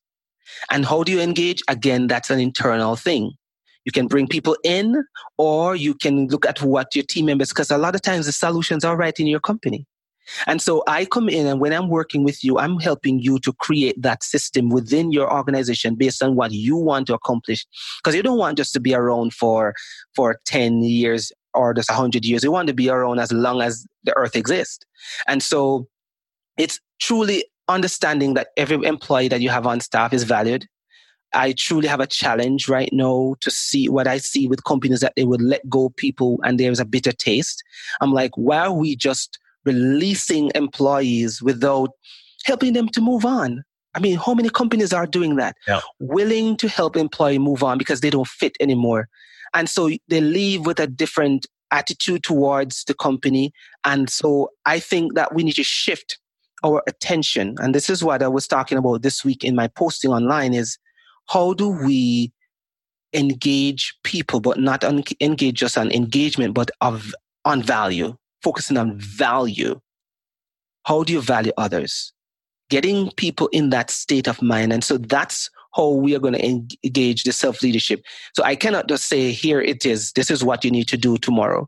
[0.71, 1.63] and how do you engage?
[1.69, 3.33] Again, that's an internal thing.
[3.85, 5.05] You can bring people in
[5.39, 8.33] or you can look at what your team members, because a lot of times the
[8.33, 9.87] solutions are right in your company.
[10.47, 13.53] And so I come in and when I'm working with you, I'm helping you to
[13.55, 17.67] create that system within your organization based on what you want to accomplish.
[18.03, 19.75] Because you don't want just to be around for,
[20.15, 22.45] for 10 years or just 100 years.
[22.45, 24.85] You want to be around as long as the earth exists.
[25.27, 25.89] And so
[26.57, 30.67] it's truly understanding that every employee that you have on staff is valued.
[31.33, 35.15] I truly have a challenge right now to see what I see with companies that
[35.17, 37.63] they would let go people and there's a bitter taste.
[38.01, 41.91] I'm like, why are we just releasing employees without
[42.45, 43.65] helping them to move on?
[43.95, 45.57] I mean, how many companies are doing that?
[45.67, 45.81] Yeah.
[45.99, 49.09] Willing to help employee move on because they don't fit anymore.
[49.55, 53.53] And so they leave with a different attitude towards the company.
[53.85, 56.19] And so I think that we need to shift
[56.65, 60.11] our attention, and this is what I was talking about this week in my posting
[60.11, 60.79] online, is
[61.29, 62.33] how do we
[63.13, 68.97] engage people, but not un- engage just on engagement, but of on value, focusing on
[68.97, 69.81] value.
[70.85, 72.13] How do you value others?
[72.71, 74.73] Getting people in that state of mind.
[74.73, 76.47] And so that's how we are going to
[76.85, 78.05] engage the self leadership.
[78.37, 81.19] So I cannot just say, here it is, this is what you need to do
[81.19, 81.67] tomorrow.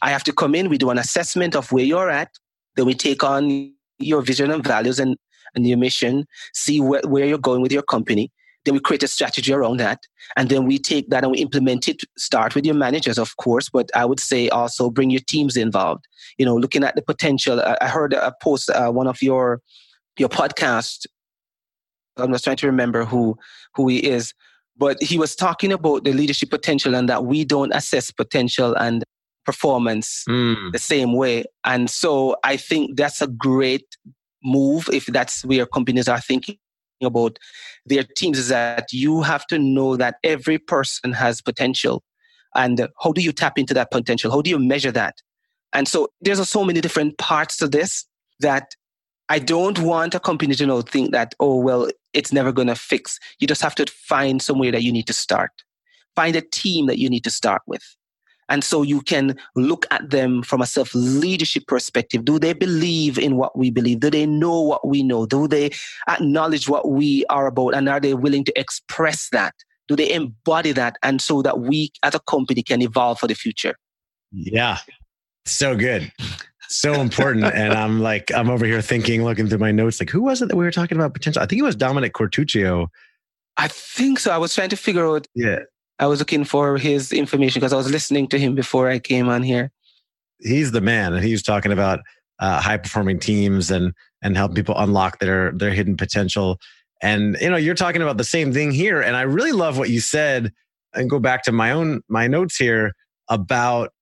[0.00, 2.30] I have to come in, we do an assessment of where you're at,
[2.76, 5.16] then we take on your vision and values and,
[5.56, 8.30] and your mission, see where, where you're going with your company.
[8.64, 10.06] Then we create a strategy around that.
[10.36, 12.02] And then we take that and we implement it.
[12.16, 16.06] Start with your managers, of course, but I would say also bring your teams involved.
[16.38, 17.60] You know, looking at the potential.
[17.60, 19.60] I, heard a post, uh, one of your,
[20.18, 21.06] your podcast.
[22.16, 23.36] I'm just trying to remember who,
[23.74, 24.32] who he is,
[24.76, 29.02] but he was talking about the leadership potential and that we don't assess potential and
[29.44, 30.72] performance mm.
[30.72, 31.44] the same way.
[31.64, 33.96] And so I think that's a great
[34.44, 36.58] move if that's where companies are thinking
[37.04, 37.38] about
[37.86, 42.02] their teams is that you have to know that every person has potential.
[42.54, 44.30] And how do you tap into that potential?
[44.30, 45.16] How do you measure that?
[45.72, 48.04] And so there's so many different parts to this
[48.40, 48.74] that
[49.28, 52.74] I don't want a company to know think that, oh, well, it's never going to
[52.74, 53.18] fix.
[53.38, 55.50] You just have to find somewhere that you need to start.
[56.14, 57.82] Find a team that you need to start with.
[58.52, 62.26] And so you can look at them from a self leadership perspective.
[62.26, 64.00] Do they believe in what we believe?
[64.00, 65.24] Do they know what we know?
[65.24, 65.70] Do they
[66.06, 67.74] acknowledge what we are about?
[67.74, 69.54] And are they willing to express that?
[69.88, 70.98] Do they embody that?
[71.02, 73.74] And so that we as a company can evolve for the future.
[74.32, 74.78] Yeah.
[75.46, 76.12] So good.
[76.68, 77.44] So important.
[77.54, 80.50] and I'm like, I'm over here thinking, looking through my notes, like, who was it
[80.50, 81.40] that we were talking about potential?
[81.40, 82.88] I think it was Dominic Quartuccio.
[83.56, 84.30] I think so.
[84.30, 85.26] I was trying to figure out.
[85.34, 85.60] Yeah.
[85.98, 89.28] I was looking for his information because I was listening to him before I came
[89.28, 89.70] on here.
[90.40, 92.00] He's the man, and he was talking about
[92.38, 96.58] uh, high performing teams and and help people unlock their their hidden potential.
[97.00, 99.90] And you know, you're talking about the same thing here, and I really love what
[99.90, 100.52] you said.
[100.94, 102.92] And go back to my own my notes here
[103.28, 103.92] about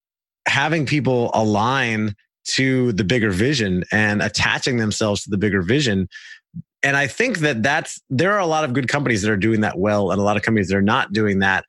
[0.49, 2.15] having people align
[2.45, 6.09] to the bigger vision and attaching themselves to the bigger vision
[6.83, 9.61] and I think that that's there are a lot of good companies that are doing
[9.61, 11.65] that well, and a lot of companies that are not doing that.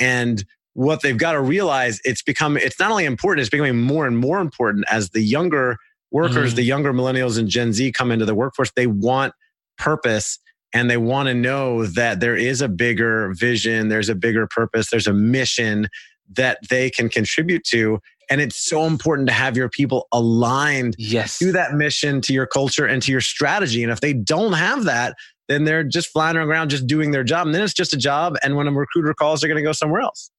[0.00, 0.44] And
[0.78, 4.16] what they've got to realize it's become it's not only important it's becoming more and
[4.16, 5.76] more important as the younger
[6.12, 6.56] workers mm.
[6.56, 9.34] the younger millennials and gen z come into the workforce they want
[9.76, 10.38] purpose
[10.72, 14.88] and they want to know that there is a bigger vision there's a bigger purpose
[14.88, 15.88] there's a mission
[16.30, 17.98] that they can contribute to
[18.30, 21.38] and it's so important to have your people aligned yes.
[21.38, 24.84] to that mission to your culture and to your strategy and if they don't have
[24.84, 25.14] that
[25.48, 28.36] then they're just floundering around just doing their job and then it's just a job
[28.42, 30.30] and when a recruiter calls they're going to go somewhere else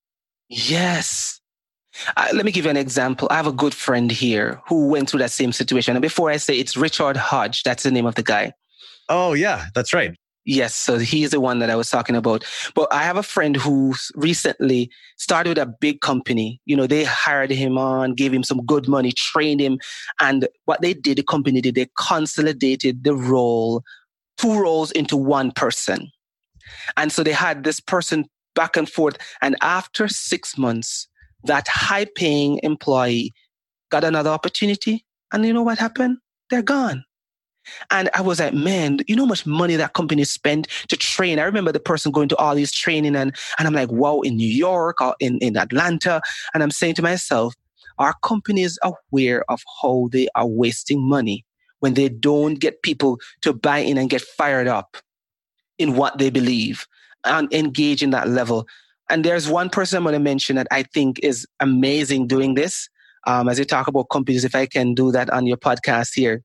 [0.49, 1.39] Yes.
[2.17, 3.27] Uh, let me give you an example.
[3.31, 5.95] I have a good friend here who went through that same situation.
[5.95, 8.53] And before I say it's Richard Hodge, that's the name of the guy.
[9.07, 10.15] Oh, yeah, that's right.
[10.49, 12.43] Yes, so he's the one that I was talking about.
[12.73, 16.59] But I have a friend who recently started a big company.
[16.65, 19.77] You know, they hired him on, gave him some good money, trained him.
[20.19, 23.83] And what they did, the company did, they consolidated the role,
[24.39, 26.09] two roles into one person.
[26.97, 28.25] And so they had this person
[28.55, 29.17] back and forth.
[29.43, 31.07] And after six months,
[31.43, 33.33] that high paying employee
[33.91, 35.05] got another opportunity.
[35.31, 36.17] And you know what happened?
[36.49, 37.03] They're gone.
[37.91, 41.39] And I was like, man, you know how much money that company spent to train?
[41.39, 44.35] I remember the person going to all these training and, and I'm like, wow, in
[44.35, 46.21] New York or in, in Atlanta.
[46.53, 47.53] And I'm saying to myself,
[47.97, 51.45] our companies are aware of how they are wasting money
[51.79, 54.97] when they don't get people to buy in and get fired up
[55.77, 56.85] in what they believe
[57.25, 58.67] and engage in that level.
[59.09, 62.89] And there's one person I'm going to mention that I think is amazing doing this.
[63.27, 66.41] Um, as you talk about companies, if I can do that on your podcast here,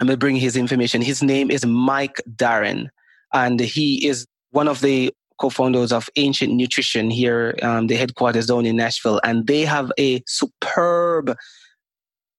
[0.00, 1.02] I'm going to bring his information.
[1.02, 2.88] His name is Mike Darren,
[3.34, 8.64] and he is one of the co-founders of Ancient Nutrition here, um, the headquarters down
[8.64, 11.36] in Nashville, and they have a superb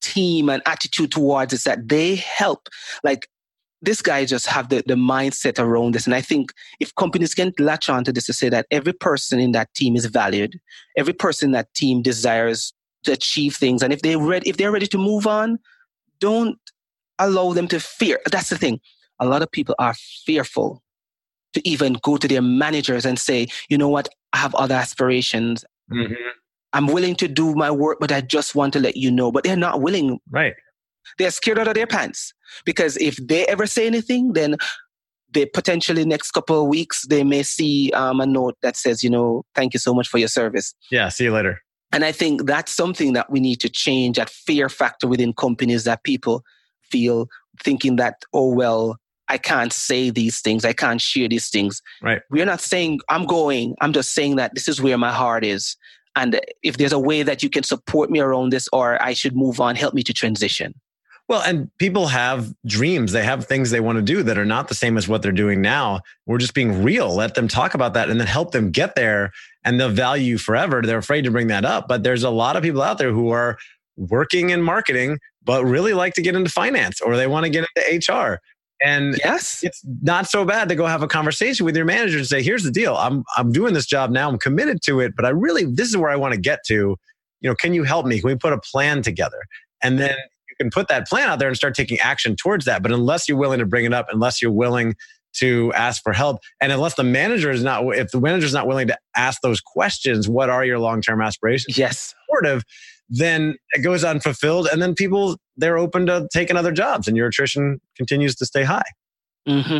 [0.01, 2.67] team and attitude towards it that they help
[3.03, 3.27] like
[3.83, 6.05] this guy just have the, the mindset around this.
[6.05, 9.39] And I think if companies can latch on to this to say that every person
[9.39, 10.59] in that team is valued,
[10.97, 13.81] every person in that team desires to achieve things.
[13.81, 15.57] And if they ready, if they're ready to move on,
[16.19, 16.59] don't
[17.25, 18.19] allow them to fear.
[18.31, 18.79] That's the thing.
[19.19, 19.93] A lot of people are
[20.25, 20.83] fearful
[21.53, 25.65] to even go to their managers and say, you know what, I have other aspirations.
[25.91, 26.13] Mm-hmm.
[26.73, 29.31] I'm willing to do my work, but I just want to let you know.
[29.31, 30.19] But they're not willing.
[30.29, 30.53] Right.
[31.17, 34.55] They're scared out of their pants because if they ever say anything, then
[35.33, 39.09] they potentially next couple of weeks they may see um, a note that says, you
[39.09, 40.73] know, thank you so much for your service.
[40.89, 41.61] Yeah, see you later.
[41.93, 44.17] And I think that's something that we need to change.
[44.17, 46.43] That fear factor within companies that people
[46.91, 47.27] feel
[47.63, 51.81] thinking that, oh well, I can't say these things, I can't share these things.
[52.01, 52.21] Right.
[52.29, 53.75] We're not saying I'm going.
[53.79, 55.77] I'm just saying that this is where my heart is.
[56.15, 59.35] And if there's a way that you can support me around this, or I should
[59.35, 60.73] move on, help me to transition.
[61.29, 63.13] Well, and people have dreams.
[63.13, 65.31] They have things they want to do that are not the same as what they're
[65.31, 66.01] doing now.
[66.25, 67.15] We're just being real.
[67.15, 69.31] Let them talk about that and then help them get there
[69.63, 70.81] and they'll value forever.
[70.81, 71.87] They're afraid to bring that up.
[71.87, 73.57] But there's a lot of people out there who are
[73.95, 77.67] working in marketing, but really like to get into finance or they want to get
[77.75, 78.39] into HR.
[78.83, 82.25] And yes, it's not so bad to go have a conversation with your manager and
[82.25, 82.95] say, here's the deal.
[82.95, 84.27] I'm I'm doing this job now.
[84.27, 86.97] I'm committed to it, but I really this is where I want to get to.
[87.41, 88.19] You know, can you help me?
[88.19, 89.39] Can we put a plan together?
[89.83, 90.15] And then
[90.49, 92.81] you can put that plan out there and start taking action towards that.
[92.81, 94.95] But unless you're willing to bring it up, unless you're willing
[95.33, 98.67] to ask for help, and unless the manager is not, if the manager is not
[98.67, 101.77] willing to ask those questions, what are your long term aspirations?
[101.77, 102.63] Yes, supportive,
[103.11, 107.27] then it goes unfulfilled, and then people they're open to taking other jobs, and your
[107.27, 108.89] attrition continues to stay high.
[109.47, 109.79] Mm-hmm.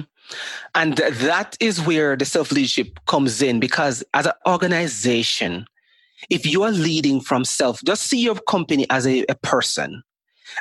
[0.76, 5.66] And that is where the self leadership comes in because as an organization,
[6.30, 10.04] if you are leading from self, just see your company as a, a person.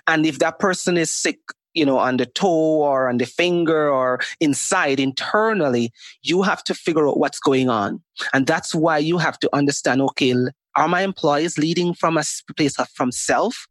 [0.07, 1.39] And if that person is sick,
[1.75, 5.93] you know, on the toe or on the finger or inside internally,
[6.23, 8.03] you have to figure out what's going on.
[8.33, 10.35] And that's why you have to understand, okay,
[10.77, 12.25] are my employees leading from a
[12.57, 13.67] place of from self?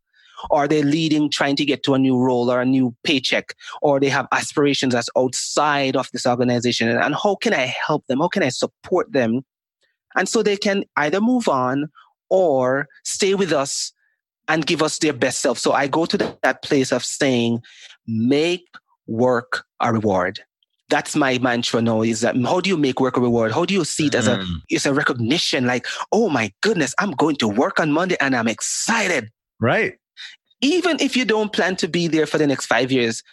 [0.49, 3.53] Or are they leading trying to get to a new role or a new paycheck?
[3.81, 6.87] Or they have aspirations that's outside of this organization?
[6.87, 8.19] And how can I help them?
[8.19, 9.41] How can I support them?
[10.15, 11.89] And so they can either move on
[12.29, 13.91] or stay with us
[14.47, 15.57] and give us their best self.
[15.59, 17.61] So I go to that place of saying,
[18.07, 18.65] make
[19.07, 20.39] work a reward.
[20.89, 23.51] That's my mantra now is that how do you make work a reward?
[23.51, 24.55] How do you see it as a, mm.
[24.69, 28.47] it's a recognition like, oh my goodness, I'm going to work on Monday and I'm
[28.47, 29.29] excited.
[29.59, 29.95] Right.
[30.61, 33.23] Even if you don't plan to be there for the next five years,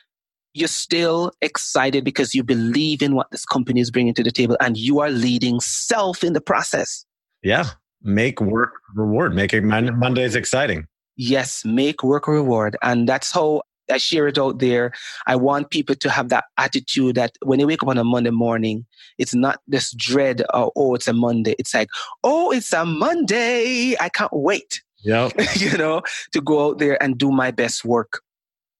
[0.52, 4.56] you're still excited because you believe in what this company is bringing to the table
[4.60, 7.04] and you are leading self in the process.
[7.42, 7.70] Yeah.
[8.02, 10.86] Make work reward, making Mondays exciting
[11.16, 12.76] yes, make work a reward.
[12.82, 14.92] And that's how I share it out there.
[15.26, 18.30] I want people to have that attitude that when they wake up on a Monday
[18.30, 18.86] morning,
[19.18, 21.54] it's not this dread of, oh, it's a Monday.
[21.58, 21.88] It's like,
[22.24, 23.96] oh, it's a Monday.
[24.00, 24.82] I can't wait.
[25.02, 25.32] Yep.
[25.56, 28.22] you know, to go out there and do my best work.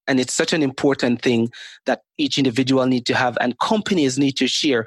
[0.09, 1.51] And it's such an important thing
[1.87, 4.87] that each individual need to have and companies need to share.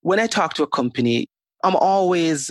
[0.00, 1.28] When I talk to a company,
[1.64, 2.50] I'm always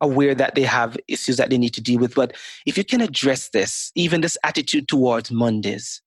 [0.00, 2.14] aware that they have issues that they need to deal with.
[2.14, 6.02] But if you can address this, even this attitude towards Mondays,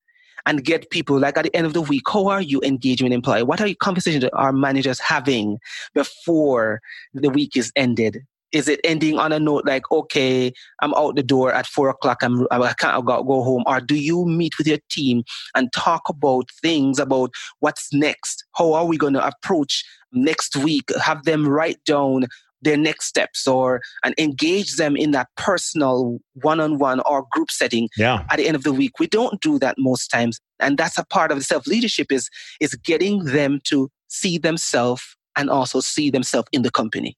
[0.47, 3.13] and get people like at the end of the week, how are you engaging with
[3.13, 3.43] employee?
[3.43, 5.59] What are your conversations that our managers having
[5.93, 6.81] before
[7.13, 8.25] the week is ended?
[8.53, 12.23] Is it ending on a note like, okay, I'm out the door at four o'clock,
[12.23, 13.63] I'm, I can't go, go home?
[13.67, 15.23] Or do you meet with your team
[15.53, 18.45] and talk about things about what's next?
[18.55, 19.83] How are we going to approach
[20.13, 20.89] next week?
[21.03, 22.27] Have them write down
[22.61, 28.23] their next steps or and engage them in that personal one-on-one or group setting yeah.
[28.31, 31.05] at the end of the week we don't do that most times and that's a
[31.05, 32.29] part of the self-leadership is
[32.59, 35.03] is getting them to see themselves
[35.35, 37.15] and also see themselves in the company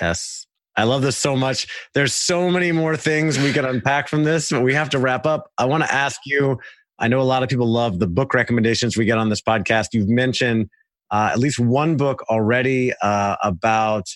[0.00, 1.66] yes I love this so much.
[1.92, 5.26] There's so many more things we could unpack from this, but we have to wrap
[5.26, 5.50] up.
[5.58, 6.58] I want to ask you
[7.02, 9.88] I know a lot of people love the book recommendations we get on this podcast.
[9.92, 10.68] You've mentioned
[11.10, 14.06] uh, at least one book already uh, about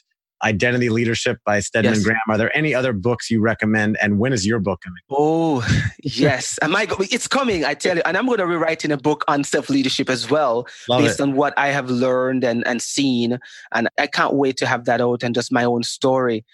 [0.47, 2.05] Identity Leadership by Stedman yes.
[2.05, 2.21] Graham.
[2.29, 3.99] Are there any other books you recommend?
[4.01, 5.01] And when is your book coming?
[5.11, 5.67] Oh,
[6.03, 6.57] yes.
[6.63, 8.03] Am I, it's coming, I tell you.
[8.05, 11.19] And I'm going to be writing a book on self leadership as well, Love based
[11.19, 11.25] it.
[11.25, 13.39] on what I have learned and, and seen.
[13.75, 16.45] And I can't wait to have that out and just my own story.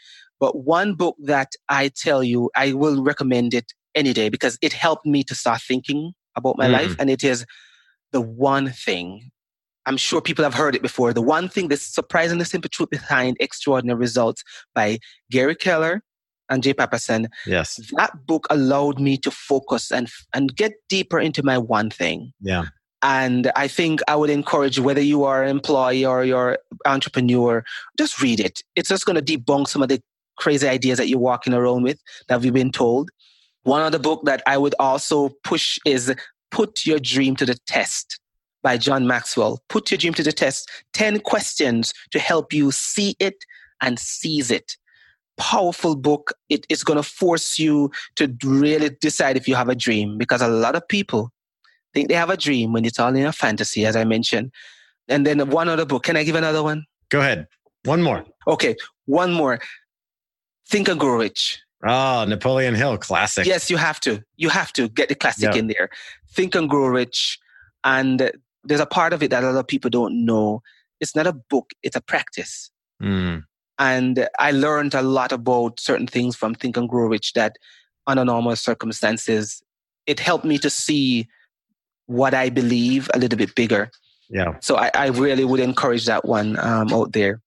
[0.41, 4.73] But one book that I tell you, I will recommend it any day because it
[4.73, 6.73] helped me to start thinking about my mm.
[6.73, 6.97] life.
[6.99, 7.45] And it is
[8.13, 9.31] The One Thing
[9.87, 11.13] I'm sure people have heard it before.
[11.13, 14.99] The one thing, the surprisingly simple truth behind extraordinary results by
[15.31, 16.03] Gary Keller
[16.49, 17.27] and Jay Papasan.
[17.47, 17.81] Yes.
[17.97, 22.33] That book allowed me to focus and, and get deeper into my one thing.
[22.41, 22.67] Yeah.
[23.03, 27.65] And I think I would encourage whether you are an employee or you're entrepreneur,
[27.99, 28.63] just read it.
[28.77, 30.01] It's just going to debunk some of the
[30.39, 33.11] crazy ideas that you're walking around with that we've been told.
[33.65, 36.15] One other book that I would also push is
[36.53, 38.21] Put Your Dream to the Test
[38.63, 39.63] by John Maxwell.
[39.69, 40.71] Put your dream to the test.
[40.93, 43.45] 10 questions to help you see it
[43.81, 44.77] and seize it.
[45.37, 46.33] Powerful book.
[46.49, 50.43] It is going to force you to really decide if you have a dream because
[50.43, 51.31] a lot of people
[51.93, 54.53] think they have a dream when it's all in a fantasy, as I mentioned.
[55.09, 56.05] And then one other book.
[56.05, 56.85] Can I give another one?
[57.11, 57.49] Go ahead.
[57.85, 58.25] One more.
[58.47, 58.77] Okay.
[59.07, 59.59] One more.
[60.69, 61.61] Think and Grow Rich.
[61.85, 63.45] Oh, Napoleon Hill, classic.
[63.45, 64.23] Yes, you have to.
[64.37, 65.57] You have to get the classic yep.
[65.57, 65.91] in there.
[66.31, 67.39] Think and Grow Rich.
[67.83, 68.31] And
[68.65, 70.63] there's a part of it that a lot of people don't know.
[71.01, 72.71] It's not a book, it's a practice.
[73.03, 73.45] Mm.
[73.79, 77.57] And I learned a lot about certain things from Think and Grow Rich that
[78.07, 79.63] under normal circumstances,
[80.07, 81.27] it helped me to see
[82.07, 83.91] what I believe a little bit bigger.
[84.29, 84.57] Yeah.
[84.61, 87.41] So I, I really would encourage that one um, out there.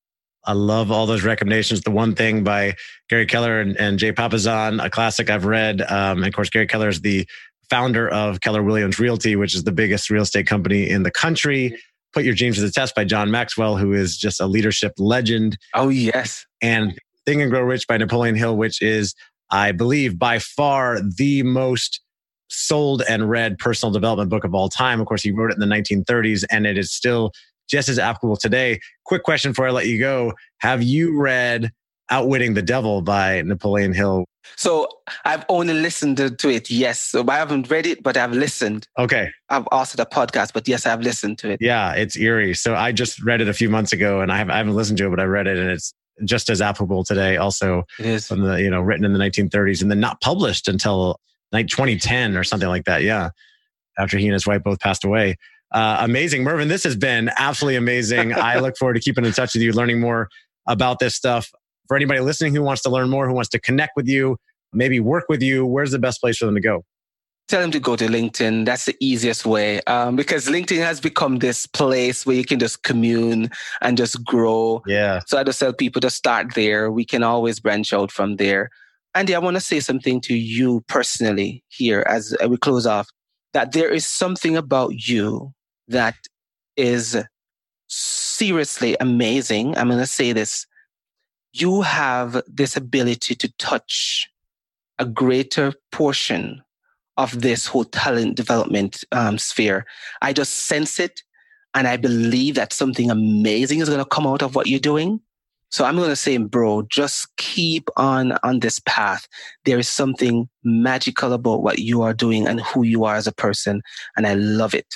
[0.45, 1.81] I love all those recommendations.
[1.81, 2.75] The one thing by
[3.09, 5.81] Gary Keller and, and Jay Papasan, a classic I've read.
[5.81, 7.27] Um, and of course, Gary Keller is the
[7.69, 11.77] founder of Keller Williams Realty, which is the biggest real estate company in the country.
[12.13, 15.57] Put Your Dreams to the Test by John Maxwell, who is just a leadership legend.
[15.73, 16.45] Oh, yes.
[16.61, 19.15] And Think and Grow Rich by Napoleon Hill, which is,
[19.51, 22.01] I believe, by far the most
[22.49, 25.01] sold and read personal development book of all time.
[25.01, 27.31] Of course, he wrote it in the 1930s and it is still
[27.69, 28.79] just as applicable today.
[29.05, 30.33] Quick question before I let you go.
[30.59, 31.71] Have you read
[32.11, 34.25] Outwitting the Devil by Napoleon Hill?
[34.57, 34.87] So
[35.25, 36.99] I've only listened to it, yes.
[36.99, 38.87] So I haven't read it, but I've listened.
[38.97, 39.31] Okay.
[39.49, 41.61] I've also the podcast, but yes, I've listened to it.
[41.61, 42.53] Yeah, it's eerie.
[42.53, 44.97] So I just read it a few months ago, and I, have, I haven't listened
[44.99, 45.93] to it, but I read it, and it's
[46.23, 47.37] just as applicable today.
[47.37, 50.67] Also, it is from the you know written in the 1930s, and then not published
[50.67, 51.19] until
[51.51, 53.03] like 2010 or something like that.
[53.03, 53.31] Yeah,
[53.97, 55.37] after he and his wife both passed away.
[55.71, 56.67] Uh, amazing, Mervin.
[56.67, 58.33] This has been absolutely amazing.
[58.33, 60.29] I look forward to keeping in touch with you, learning more
[60.67, 61.51] about this stuff
[61.87, 64.37] for anybody listening who wants to learn more, who wants to connect with you,
[64.73, 66.83] maybe work with you, where's the best place for them to go?
[67.47, 68.65] Tell them to go to LinkedIn.
[68.65, 72.81] That's the easiest way um, because LinkedIn has become this place where you can just
[72.81, 74.81] commune and just grow.
[74.87, 75.19] Yeah.
[75.27, 76.91] So I just tell people to start there.
[76.91, 78.71] We can always branch out from there.
[79.13, 83.07] Andy, I want to say something to you personally here as we close off
[83.53, 85.53] that there is something about you
[85.87, 86.15] that
[86.75, 87.17] is
[87.87, 89.77] seriously amazing.
[89.77, 90.65] I'm going to say this
[91.55, 94.29] you have this ability to touch
[94.99, 96.61] a greater portion
[97.17, 99.85] of this whole talent development um, sphere.
[100.21, 101.23] I just sense it
[101.73, 105.21] and I believe that something amazing is going to come out of what you're doing.
[105.69, 109.27] So I'm going to say, bro, just keep on on this path.
[109.63, 113.33] There is something magical about what you are doing and who you are as a
[113.33, 113.81] person.
[114.17, 114.95] And I love it.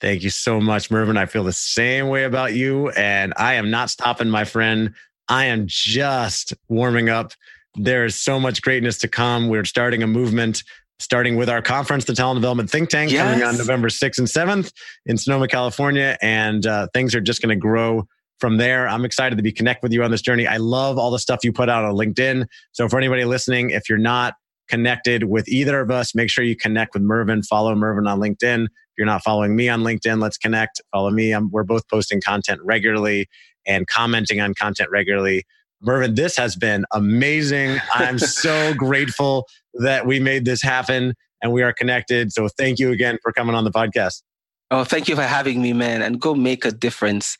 [0.00, 1.16] Thank you so much, Mervin.
[1.16, 2.90] I feel the same way about you.
[2.90, 4.94] And I am not stopping, my friend.
[5.28, 7.32] I am just warming up.
[7.74, 9.48] There is so much greatness to come.
[9.48, 10.62] We're starting a movement,
[10.98, 13.22] starting with our conference, the Talent Development Think Tank, yes.
[13.22, 14.72] coming on November 6th and 7th
[15.06, 16.16] in Sonoma, California.
[16.22, 18.08] And uh, things are just going to grow
[18.40, 18.88] from there.
[18.88, 20.46] I'm excited to be connect with you on this journey.
[20.46, 22.46] I love all the stuff you put out on LinkedIn.
[22.72, 24.34] So for anybody listening, if you're not
[24.68, 27.42] connected with either of us, make sure you connect with Mervin.
[27.42, 28.64] Follow Mervin on LinkedIn.
[28.64, 30.80] If you're not following me on LinkedIn, let's connect.
[30.92, 31.32] Follow me.
[31.32, 33.28] I'm, we're both posting content regularly
[33.68, 35.44] and commenting on content regularly.
[35.80, 37.78] Mervin, this has been amazing.
[37.94, 42.32] I'm so grateful that we made this happen and we are connected.
[42.32, 44.22] So thank you again for coming on the podcast.
[44.70, 46.02] Oh, thank you for having me, man.
[46.02, 47.38] And go make a difference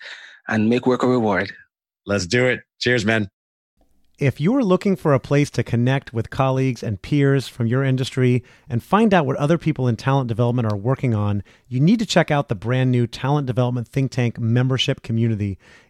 [0.48, 1.52] and make work a reward.
[2.06, 2.60] Let's do it.
[2.78, 3.28] Cheers, man.
[4.18, 8.42] If you're looking for a place to connect with colleagues and peers from your industry
[8.68, 12.06] and find out what other people in talent development are working on, you need to
[12.06, 15.56] check out the brand new Talent Development Think Tank membership community.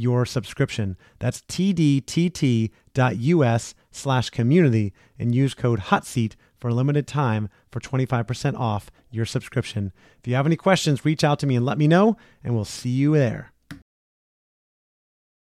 [0.00, 0.96] your subscription.
[1.18, 2.70] That's tdtt.us
[3.90, 9.92] slash community and use code HOTSEAT for a limited time for 25% off your subscription.
[10.18, 12.64] If you have any questions, reach out to me and let me know, and we'll
[12.64, 13.52] see you there.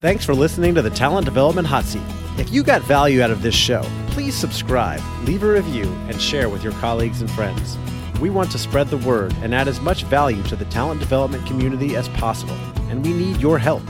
[0.01, 2.01] Thanks for listening to the Talent Development Hot Seat.
[2.37, 6.47] If you got value out of this show, please subscribe, leave a review, and share
[6.47, 7.77] with your colleagues and friends.
[8.21, 11.45] We want to spread the word and add as much value to the talent development
[11.45, 12.55] community as possible,
[12.89, 13.83] and we need your help.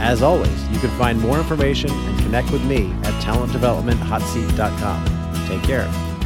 [0.00, 5.46] As always, you can find more information and connect with me at talentdevelopmenthotseat.com.
[5.46, 6.17] Take care.